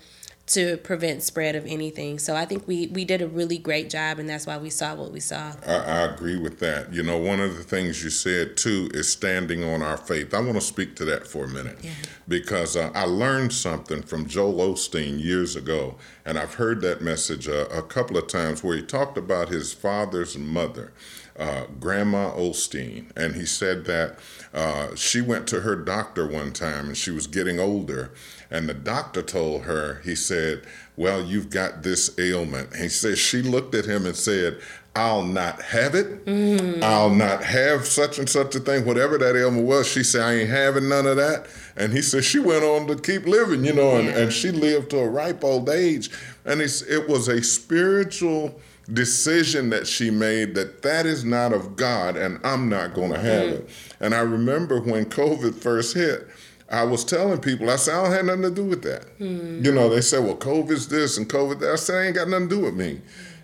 to 0.48 0.78
prevent 0.78 1.24
spread 1.24 1.56
of 1.58 1.66
anything. 1.66 2.20
So 2.20 2.34
I 2.36 2.46
think 2.46 2.68
we 2.68 2.88
we 2.88 3.04
did 3.04 3.22
a 3.22 3.28
really 3.28 3.58
great 3.58 3.90
job, 3.90 4.18
and 4.18 4.30
that's 4.30 4.48
why 4.48 4.58
we 4.58 4.70
saw 4.70 4.96
what 4.96 5.12
we 5.12 5.20
saw. 5.20 5.52
I, 5.66 5.76
I, 5.76 6.00
agree 6.14 6.38
with 6.38 6.60
that. 6.60 6.94
You 6.94 7.04
know, 7.04 7.18
one 7.18 7.42
of 7.42 7.58
the 7.58 7.64
things 7.64 8.02
you 8.02 8.10
said 8.10 8.56
too 8.56 8.90
is 8.94 9.12
standing 9.12 9.64
on 9.64 9.82
our 9.82 9.98
faith. 9.98 10.34
I 10.34 10.40
want 10.40 10.54
to 10.54 10.62
speak 10.62 10.96
to 10.98 11.06
that 11.06 11.28
for 11.28 11.44
a 11.44 11.50
minute 11.50 11.80
yeah. 11.82 11.92
because 12.30 12.78
uh, 12.78 12.92
I 12.96 13.04
learned 13.04 13.52
something 13.52 14.02
from 14.02 14.26
Joel 14.26 14.74
Osteen 14.74 15.22
years 15.22 15.58
ago, 15.58 15.96
and 16.26 16.40
I've 16.40 16.54
heard 16.54 16.80
that 16.82 17.02
message 17.02 17.50
uh, 17.50 17.68
a 17.68 17.82
couple 17.82 18.18
of 18.18 18.28
times 18.28 18.64
where 18.64 18.78
he 18.78 18.84
talked 18.84 19.18
about 19.18 19.50
his 19.50 19.74
father's 19.74 20.38
mother. 20.38 20.94
Uh, 21.38 21.66
Grandma 21.80 22.32
Osteen, 22.32 23.12
and 23.16 23.36
he 23.36 23.46
said 23.46 23.86
that 23.86 24.18
uh, 24.56 24.96
she 24.96 25.22
went 25.22 25.46
to 25.48 25.62
her 25.62 25.76
doctor 25.76 26.26
one 26.26 26.52
time 26.52 26.88
and 26.88 26.98
she 26.98 27.12
was 27.12 27.28
getting 27.28 27.60
older, 27.60 28.12
and 28.50 28.68
the 28.68 28.74
doctor 28.74 29.22
told 29.22 29.64
her, 29.64 30.02
he 30.04 30.16
said, 30.16 30.64
Well, 30.96 31.24
you've 31.24 31.50
got 31.52 31.84
this 31.84 32.18
ailment. 32.18 32.76
He 32.76 32.90
said, 32.90 33.18
She 33.18 33.42
looked 33.44 33.76
at 33.76 33.86
him 33.86 34.06
and 34.06 34.16
said, 34.16 34.60
I'll 34.98 35.24
not 35.24 35.62
have 35.62 35.94
it. 35.94 36.26
Mm. 36.26 36.82
I'll 36.82 37.12
not 37.14 37.44
have 37.44 37.86
such 37.86 38.18
and 38.18 38.28
such 38.28 38.56
a 38.56 38.60
thing, 38.60 38.84
whatever 38.84 39.20
that 39.20 39.36
ailment 39.36 39.68
was. 39.68 39.88
She 39.88 40.04
said, 40.04 40.22
I 40.22 40.34
ain't 40.34 40.50
having 40.50 40.90
none 40.90 41.06
of 41.06 41.18
that. 41.18 41.46
And 41.76 41.94
he 41.94 42.02
said, 42.02 42.24
she 42.24 42.40
went 42.40 42.64
on 42.64 42.88
to 42.88 42.96
keep 42.96 43.28
living, 43.28 43.64
you 43.64 43.74
know, 43.74 43.98
and, 43.98 44.10
and 44.10 44.34
she 44.34 44.50
lived 44.50 44.90
to 44.92 45.00
a 45.00 45.08
ripe 45.08 45.44
old 45.44 45.70
age. 45.70 46.10
And 46.46 46.62
it's, 46.62 46.82
it 46.82 47.08
was 47.08 47.28
a 47.28 47.44
spiritual 47.44 48.60
decision 48.94 49.70
that 49.70 49.86
she 49.88 50.10
made 50.10 50.56
that 50.56 50.82
that 50.82 51.06
is 51.06 51.26
not 51.26 51.54
of 51.54 51.76
God 51.76 52.16
and 52.16 52.40
I'm 52.44 52.70
not 52.70 52.94
going 52.94 53.12
to 53.12 53.20
have 53.20 53.44
mm. 53.44 53.54
it. 53.54 53.70
And 54.00 54.16
I 54.16 54.20
remember 54.20 54.80
when 54.80 55.06
COVID 55.06 55.56
first 55.56 55.94
hit, 55.94 56.28
I 56.70 56.84
was 56.84 57.04
telling 57.04 57.40
people, 57.40 57.70
I 57.70 57.78
said, 57.78 57.96
I 57.96 58.04
don't 58.04 58.12
have 58.14 58.26
nothing 58.26 58.42
to 58.44 58.52
do 58.52 58.66
with 58.66 58.84
that. 58.84 59.06
Hmm. 59.18 59.64
You 59.64 59.72
know, 59.72 59.88
they 59.90 60.02
said, 60.02 60.24
well, 60.24 60.36
COVID's 60.36 60.90
this 60.90 61.18
and 61.18 61.30
COVID 61.30 61.60
that. 61.60 61.72
I 61.72 61.76
said, 61.76 61.96
I 61.96 62.06
ain't 62.08 62.16
got 62.16 62.28
nothing 62.28 62.50
to 62.50 62.56
do 62.56 62.62
with 62.62 62.76
me. 62.76 63.00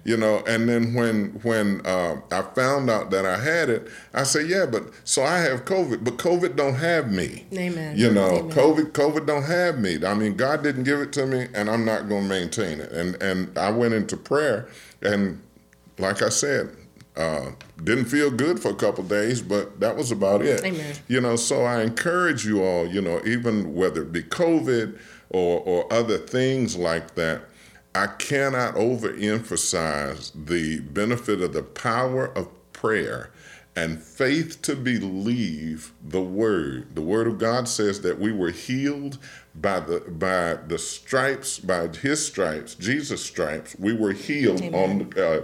You 0.06 0.18
know, 0.18 0.44
and 0.46 0.68
then 0.68 0.94
when 0.94 1.39
when 1.44 1.86
uh, 1.86 2.20
I 2.30 2.42
found 2.42 2.89
out 2.89 3.10
that 3.12 3.26
I 3.26 3.38
had 3.38 3.70
it, 3.70 3.88
I 4.13 4.24
said, 4.24 4.50
yeah, 4.50 4.66
but 4.66 4.84
so 5.06 5.24
I 5.24 5.39
have 5.39 5.63
COVID, 5.63 6.04
but 6.04 6.18
COVID 6.18 6.58
don't 6.58 6.76
have 6.76 7.10
me. 7.10 7.46
Amen. 7.54 7.98
You 7.98 8.12
know, 8.12 8.39
Amen. 8.39 8.52
COVID 8.52 8.92
COVID 8.92 9.26
don't 9.26 9.44
have 9.44 9.80
me. 9.80 10.06
I 10.06 10.13
mean, 10.13 10.36
God 10.36 10.62
didn't 10.62 10.84
give 10.84 11.00
it 11.00 11.13
to 11.13 11.26
me, 11.26 11.48
and 11.54 11.70
I'm 11.70 11.86
not 11.86 12.10
going 12.10 12.24
to 12.24 12.30
maintain 12.30 12.82
it. 12.82 12.92
And 12.92 13.22
and 13.24 13.58
I 13.58 13.72
went 13.72 13.94
into 13.94 14.18
prayer, 14.18 14.68
and 15.02 15.42
like 15.98 16.22
I 16.22 16.30
said, 16.30 16.76
uh, 17.16 17.52
didn't 17.84 18.06
feel 18.06 18.32
good 18.32 18.60
for 18.60 18.70
a 18.70 18.76
couple 18.76 19.04
days, 19.04 19.42
but 19.42 19.80
that 19.80 19.96
was 19.96 20.12
about 20.12 20.42
it. 20.42 20.63
Amen. 20.63 20.96
You 21.08 21.22
know, 21.22 21.36
so 21.36 21.63
I 21.63 21.82
encourage 21.82 22.46
you 22.46 22.63
all, 22.63 22.88
you 22.88 23.02
know, 23.02 23.22
even 23.26 23.74
whether 23.74 24.02
it 24.04 24.12
be 24.12 24.24
COVID 24.24 25.00
or, 25.30 25.62
or 25.62 25.94
other 25.94 26.18
things 26.18 26.76
like 26.76 27.16
that, 27.16 27.44
I 27.95 28.08
cannot 28.08 28.75
overemphasize 28.75 30.32
the 30.47 30.79
benefit 30.79 31.41
of 31.41 31.53
the 31.53 31.63
power 31.63 32.25
of 32.25 32.49
prayer 32.73 33.32
and 33.75 34.01
faith 34.01 34.62
to 34.63 34.75
believe 34.75 35.93
the 36.03 36.21
word. 36.21 36.95
The 36.95 37.01
word 37.01 37.27
of 37.27 37.38
God 37.38 37.67
says 37.67 38.01
that 38.01 38.19
we 38.19 38.32
were 38.32 38.51
healed 38.51 39.17
by 39.56 39.79
the 39.79 39.99
by 39.99 40.56
the 40.67 40.77
stripes, 40.77 41.60
by 41.60 41.88
his 41.88 42.25
stripes, 42.25 42.75
Jesus' 42.75 43.23
stripes. 43.23 43.75
We 43.77 43.93
were 43.93 44.12
healed 44.12 44.62
Amen. 44.62 45.12
on 45.17 45.23
uh, 45.23 45.41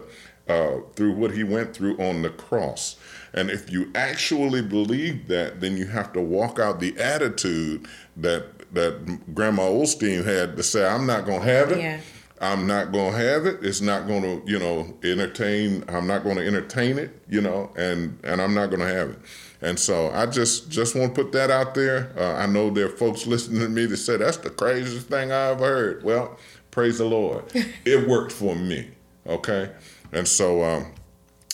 uh, 0.52 0.82
through 0.96 1.14
what 1.14 1.32
he 1.32 1.44
went 1.44 1.76
through 1.76 1.98
on 1.98 2.22
the 2.22 2.30
cross. 2.30 2.98
And 3.34 3.52
if 3.52 3.72
you 3.72 3.92
actually 3.94 4.64
believe 4.64 5.28
that, 5.28 5.62
then 5.62 5.78
you 5.78 5.86
have 5.86 6.14
to 6.14 6.22
walk 6.22 6.60
out 6.60 6.80
the 6.80 6.98
attitude 7.00 7.88
that 8.18 8.74
that 8.74 9.34
Grandma 9.34 9.64
Osteen 9.64 10.26
had 10.26 10.58
to 10.58 10.64
say, 10.64 10.88
"I'm 10.88 11.06
not 11.06 11.26
gonna 11.26 11.44
have 11.44 11.72
it. 11.72 11.80
Yeah. 11.80 12.00
I'm 12.42 12.66
not 12.66 12.92
gonna 12.92 13.18
have 13.18 13.46
it. 13.46 13.60
It's 13.62 13.82
not 13.82 14.08
gonna, 14.08 14.42
you 14.46 14.60
know, 14.60 14.98
entertain. 15.04 15.84
I'm 15.90 16.08
not 16.08 16.24
gonna 16.24 16.42
entertain 16.42 16.98
it, 16.98 17.12
you 17.28 17.42
know, 17.42 17.72
and 17.76 18.18
and 18.24 18.42
I'm 18.42 18.54
not 18.54 18.70
gonna 18.72 18.88
have 18.88 19.10
it." 19.10 19.20
And 19.62 19.78
so 19.78 20.10
I 20.12 20.26
just 20.26 20.70
just 20.70 20.96
want 20.96 21.14
to 21.14 21.24
put 21.24 21.34
that 21.34 21.52
out 21.52 21.76
there. 21.76 22.14
Uh, 22.18 22.36
I 22.36 22.46
know 22.46 22.70
there 22.70 22.86
are 22.86 22.98
folks 22.98 23.28
listening 23.28 23.60
to 23.62 23.70
me 23.70 23.86
that 23.88 23.98
say 23.98 24.18
that's 24.18 24.38
the 24.38 24.50
craziest 24.50 25.08
thing 25.08 25.32
I 25.32 25.50
ever 25.50 25.66
heard. 25.66 26.04
Well, 26.04 26.38
praise 26.72 26.98
the 27.00 27.06
Lord, 27.06 27.44
it 27.86 28.08
worked 28.08 28.32
for 28.32 28.56
me. 28.56 28.90
Okay. 29.28 29.72
And 30.12 30.28
so, 30.28 30.64
um, 30.64 30.94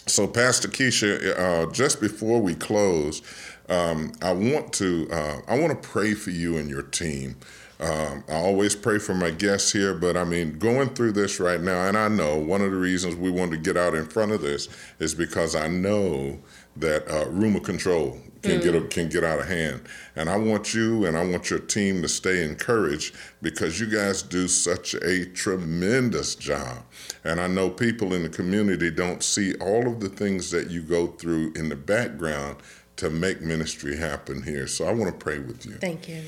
so 0.07 0.27
Pastor 0.27 0.67
Keisha, 0.67 1.37
uh, 1.37 1.71
just 1.71 1.99
before 1.99 2.41
we 2.41 2.55
close, 2.55 3.21
um, 3.69 4.13
I 4.21 4.33
want 4.33 4.71
to 4.73 5.09
uh, 5.11 5.41
I 5.47 5.59
want 5.59 5.81
to 5.81 5.87
pray 5.89 6.13
for 6.13 6.29
you 6.29 6.57
and 6.57 6.69
your 6.69 6.83
team. 6.83 7.37
Um, 7.79 8.23
I 8.29 8.35
always 8.35 8.75
pray 8.75 8.99
for 8.99 9.13
my 9.13 9.31
guests 9.31 9.71
here, 9.71 9.93
but 9.93 10.15
I 10.15 10.23
mean, 10.23 10.57
going 10.59 10.89
through 10.89 11.11
this 11.11 11.39
right 11.39 11.59
now, 11.59 11.87
and 11.87 11.97
I 11.97 12.07
know 12.07 12.37
one 12.37 12.61
of 12.61 12.71
the 12.71 12.77
reasons 12.77 13.15
we 13.15 13.29
want 13.29 13.51
to 13.51 13.57
get 13.57 13.75
out 13.75 13.93
in 13.93 14.05
front 14.05 14.31
of 14.31 14.41
this 14.41 14.69
is 14.99 15.13
because 15.13 15.55
I 15.55 15.67
know 15.67 16.39
that 16.77 17.09
uh, 17.09 17.29
rumor 17.29 17.59
control 17.59 18.17
can 18.41 18.59
mm. 18.59 18.63
get 18.63 18.91
can 18.91 19.09
get 19.09 19.23
out 19.23 19.39
of 19.39 19.47
hand. 19.47 19.81
And 20.15 20.29
I 20.29 20.37
want 20.37 20.73
you 20.73 21.05
and 21.05 21.17
I 21.17 21.25
want 21.25 21.49
your 21.49 21.59
team 21.59 22.01
to 22.01 22.07
stay 22.07 22.43
encouraged 22.43 23.15
because 23.41 23.79
you 23.79 23.87
guys 23.87 24.21
do 24.21 24.47
such 24.47 24.93
a 24.95 25.25
tremendous 25.25 26.35
job. 26.35 26.83
And 27.23 27.39
I 27.39 27.47
know 27.47 27.69
people 27.69 28.13
in 28.13 28.23
the 28.23 28.29
community 28.29 28.91
don't 28.91 29.23
see 29.23 29.53
all 29.55 29.87
of 29.87 29.99
the 29.99 30.09
things 30.09 30.51
that 30.51 30.69
you 30.69 30.81
go 30.81 31.07
through 31.07 31.53
in 31.55 31.69
the 31.69 31.75
background 31.75 32.57
to 32.97 33.09
make 33.09 33.41
ministry 33.41 33.97
happen 33.97 34.43
here. 34.43 34.67
So 34.67 34.85
I 34.85 34.93
want 34.93 35.11
to 35.11 35.23
pray 35.23 35.39
with 35.39 35.65
you. 35.65 35.73
Thank 35.73 36.07
you. 36.07 36.23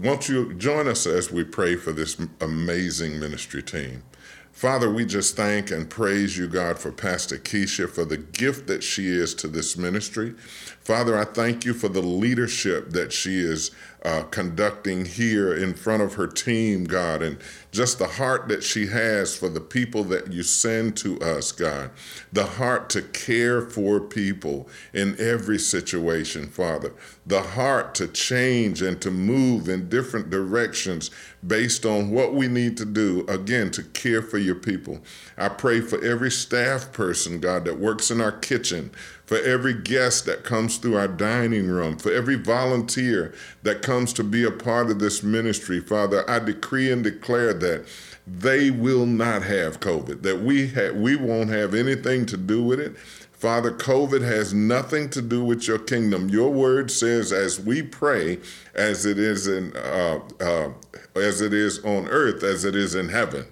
Won't 0.00 0.28
you 0.28 0.54
join 0.54 0.88
us 0.88 1.06
as 1.06 1.30
we 1.30 1.44
pray 1.44 1.76
for 1.76 1.92
this 1.92 2.16
amazing 2.40 3.20
ministry 3.20 3.62
team? 3.62 4.02
Father, 4.50 4.90
we 4.90 5.04
just 5.04 5.36
thank 5.36 5.70
and 5.70 5.88
praise 5.88 6.38
you, 6.38 6.46
God, 6.46 6.78
for 6.78 6.92
Pastor 6.92 7.36
Keisha, 7.36 7.88
for 7.88 8.04
the 8.04 8.16
gift 8.16 8.66
that 8.68 8.82
she 8.82 9.08
is 9.08 9.34
to 9.36 9.48
this 9.48 9.76
ministry. 9.76 10.34
Father, 10.80 11.18
I 11.18 11.24
thank 11.24 11.64
you 11.64 11.74
for 11.74 11.88
the 11.88 12.02
leadership 12.02 12.90
that 12.90 13.12
she 13.12 13.38
is 13.38 13.70
uh, 14.04 14.22
conducting 14.24 15.04
here 15.04 15.54
in 15.54 15.74
front 15.74 16.02
of 16.02 16.14
her 16.14 16.26
team, 16.26 16.84
God, 16.84 17.22
and 17.22 17.38
just 17.72 17.98
the 17.98 18.06
heart 18.06 18.48
that 18.48 18.62
she 18.62 18.86
has 18.86 19.34
for 19.34 19.48
the 19.48 19.60
people 19.60 20.04
that 20.04 20.30
you 20.30 20.42
send 20.42 20.94
to 20.98 21.18
us, 21.20 21.52
God. 21.52 21.90
The 22.30 22.44
heart 22.44 22.90
to 22.90 23.00
care 23.00 23.62
for 23.62 23.98
people 23.98 24.68
in 24.92 25.16
every 25.18 25.58
situation, 25.58 26.48
Father. 26.48 26.92
The 27.26 27.40
heart 27.40 27.94
to 27.96 28.08
change 28.08 28.82
and 28.82 29.00
to 29.00 29.10
move 29.10 29.70
in 29.70 29.88
different 29.88 30.28
directions 30.28 31.10
based 31.46 31.84
on 31.84 32.10
what 32.10 32.34
we 32.34 32.46
need 32.46 32.76
to 32.76 32.84
do, 32.84 33.24
again, 33.28 33.70
to 33.72 33.82
care 33.82 34.22
for 34.22 34.38
your 34.38 34.54
people. 34.54 35.00
I 35.36 35.48
pray 35.48 35.80
for 35.80 36.02
every 36.04 36.30
staff 36.30 36.92
person, 36.92 37.40
God, 37.40 37.64
that 37.64 37.78
works 37.78 38.10
in 38.10 38.20
our 38.20 38.32
kitchen 38.32 38.90
for 39.24 39.38
every 39.38 39.72
guest 39.72 40.26
that 40.26 40.44
comes 40.44 40.76
through 40.76 40.96
our 40.96 41.08
dining 41.08 41.68
room, 41.68 41.96
for 41.96 42.12
every 42.12 42.34
volunteer 42.34 43.32
that 43.62 43.80
comes 43.82 44.12
to 44.12 44.22
be 44.22 44.44
a 44.44 44.50
part 44.50 44.90
of 44.90 44.98
this 44.98 45.22
ministry. 45.22 45.80
Father, 45.80 46.28
I 46.28 46.38
decree 46.38 46.90
and 46.92 47.02
declare 47.02 47.54
that 47.54 47.86
they 48.26 48.70
will 48.70 49.06
not 49.06 49.42
have 49.42 49.80
COVID, 49.80 50.22
that 50.22 50.42
we, 50.42 50.68
ha- 50.68 50.92
we 50.92 51.16
won't 51.16 51.50
have 51.50 51.74
anything 51.74 52.26
to 52.26 52.36
do 52.36 52.62
with 52.62 52.78
it. 52.78 52.94
Father, 53.42 53.72
COVID 53.72 54.22
has 54.22 54.54
nothing 54.54 55.10
to 55.10 55.20
do 55.20 55.42
with 55.42 55.66
your 55.66 55.80
kingdom. 55.80 56.28
Your 56.28 56.48
word 56.48 56.92
says, 56.92 57.32
as 57.32 57.58
we 57.58 57.82
pray, 57.82 58.38
as 58.72 59.04
it 59.04 59.18
is 59.18 59.48
in, 59.48 59.76
uh, 59.76 60.20
uh, 60.38 60.68
as 61.16 61.40
it 61.40 61.52
is 61.52 61.84
on 61.84 62.06
earth, 62.06 62.44
as 62.44 62.64
it 62.64 62.76
is 62.76 62.94
in 62.94 63.08
heaven. 63.08 63.46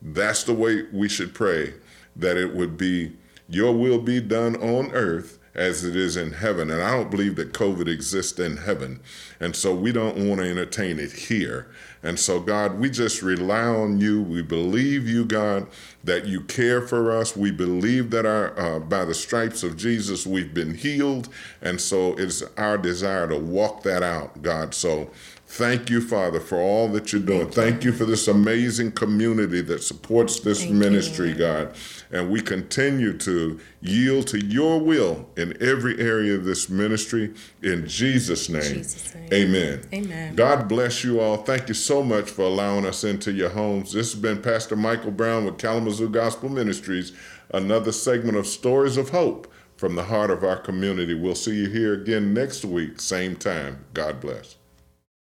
That's 0.00 0.44
the 0.44 0.54
way 0.54 0.84
we 0.92 1.08
should 1.08 1.34
pray. 1.34 1.74
That 2.14 2.36
it 2.36 2.54
would 2.54 2.76
be 2.76 3.16
your 3.48 3.72
will 3.72 3.98
be 3.98 4.20
done 4.20 4.54
on 4.62 4.92
earth 4.92 5.35
as 5.56 5.84
it 5.84 5.96
is 5.96 6.16
in 6.16 6.32
heaven. 6.32 6.70
And 6.70 6.82
I 6.82 6.92
don't 6.92 7.10
believe 7.10 7.36
that 7.36 7.52
COVID 7.52 7.88
exists 7.88 8.38
in 8.38 8.58
heaven. 8.58 9.00
And 9.40 9.56
so 9.56 9.74
we 9.74 9.90
don't 9.90 10.28
want 10.28 10.40
to 10.40 10.48
entertain 10.48 11.00
it 11.00 11.12
here. 11.12 11.66
And 12.02 12.20
so, 12.20 12.38
God, 12.38 12.78
we 12.78 12.90
just 12.90 13.22
rely 13.22 13.64
on 13.64 13.98
you. 13.98 14.22
We 14.22 14.42
believe 14.42 15.08
you, 15.08 15.24
God, 15.24 15.66
that 16.04 16.26
you 16.26 16.42
care 16.42 16.80
for 16.80 17.10
us. 17.10 17.34
We 17.34 17.50
believe 17.50 18.10
that 18.10 18.26
our 18.26 18.56
uh, 18.58 18.78
by 18.78 19.04
the 19.04 19.14
stripes 19.14 19.62
of 19.62 19.76
Jesus 19.76 20.26
we've 20.26 20.54
been 20.54 20.74
healed. 20.74 21.28
And 21.62 21.80
so 21.80 22.14
it's 22.16 22.42
our 22.56 22.78
desire 22.78 23.26
to 23.28 23.38
walk 23.38 23.82
that 23.82 24.02
out, 24.02 24.42
God. 24.42 24.74
So 24.74 25.10
Thank 25.48 25.90
you, 25.90 26.00
Father, 26.00 26.40
for 26.40 26.58
all 26.58 26.88
that 26.88 27.12
you're 27.12 27.22
doing. 27.22 27.48
Thank, 27.48 27.84
you. 27.84 27.92
for 27.92 28.04
this 28.04 28.26
amazing 28.26 28.92
community 28.92 29.60
that 29.62 29.82
supports 29.82 30.40
this 30.40 30.62
Thank 30.62 30.74
ministry, 30.74 31.30
you. 31.30 31.34
God. 31.36 31.74
And 32.10 32.30
we 32.30 32.40
continue 32.40 33.16
to 33.18 33.60
yield 33.80 34.26
to 34.28 34.44
your 34.44 34.80
will 34.80 35.30
in 35.36 35.56
every 35.62 36.00
area 36.00 36.34
of 36.34 36.44
this 36.44 36.68
ministry. 36.68 37.32
In 37.62 37.86
Jesus' 37.86 38.48
name, 38.48 38.60
Jesus 38.60 39.14
name. 39.14 39.32
Amen. 39.32 39.82
Amen. 39.94 40.34
God 40.34 40.68
bless 40.68 41.04
you 41.04 41.20
all. 41.20 41.36
Thank 41.36 41.68
you 41.68 41.74
so 41.74 42.02
much 42.02 42.28
for 42.28 42.42
allowing 42.42 42.84
us 42.84 43.04
into 43.04 43.32
your 43.32 43.50
homes. 43.50 43.92
This 43.92 44.12
has 44.12 44.20
been 44.20 44.42
Pastor 44.42 44.74
Michael 44.74 45.12
Brown 45.12 45.44
with 45.44 45.58
Kalamazoo 45.58 46.08
Gospel 46.08 46.48
Ministries, 46.48 47.12
another 47.54 47.92
segment 47.92 48.36
of 48.36 48.48
Stories 48.48 48.96
of 48.96 49.10
Hope 49.10 49.50
from 49.76 49.94
the 49.94 50.04
heart 50.04 50.30
of 50.30 50.42
our 50.42 50.56
community. 50.56 51.14
We'll 51.14 51.36
see 51.36 51.54
you 51.54 51.68
here 51.68 51.94
again 51.94 52.34
next 52.34 52.64
week, 52.64 53.00
same 53.00 53.36
time. 53.36 53.84
God 53.94 54.20
bless. 54.20 54.56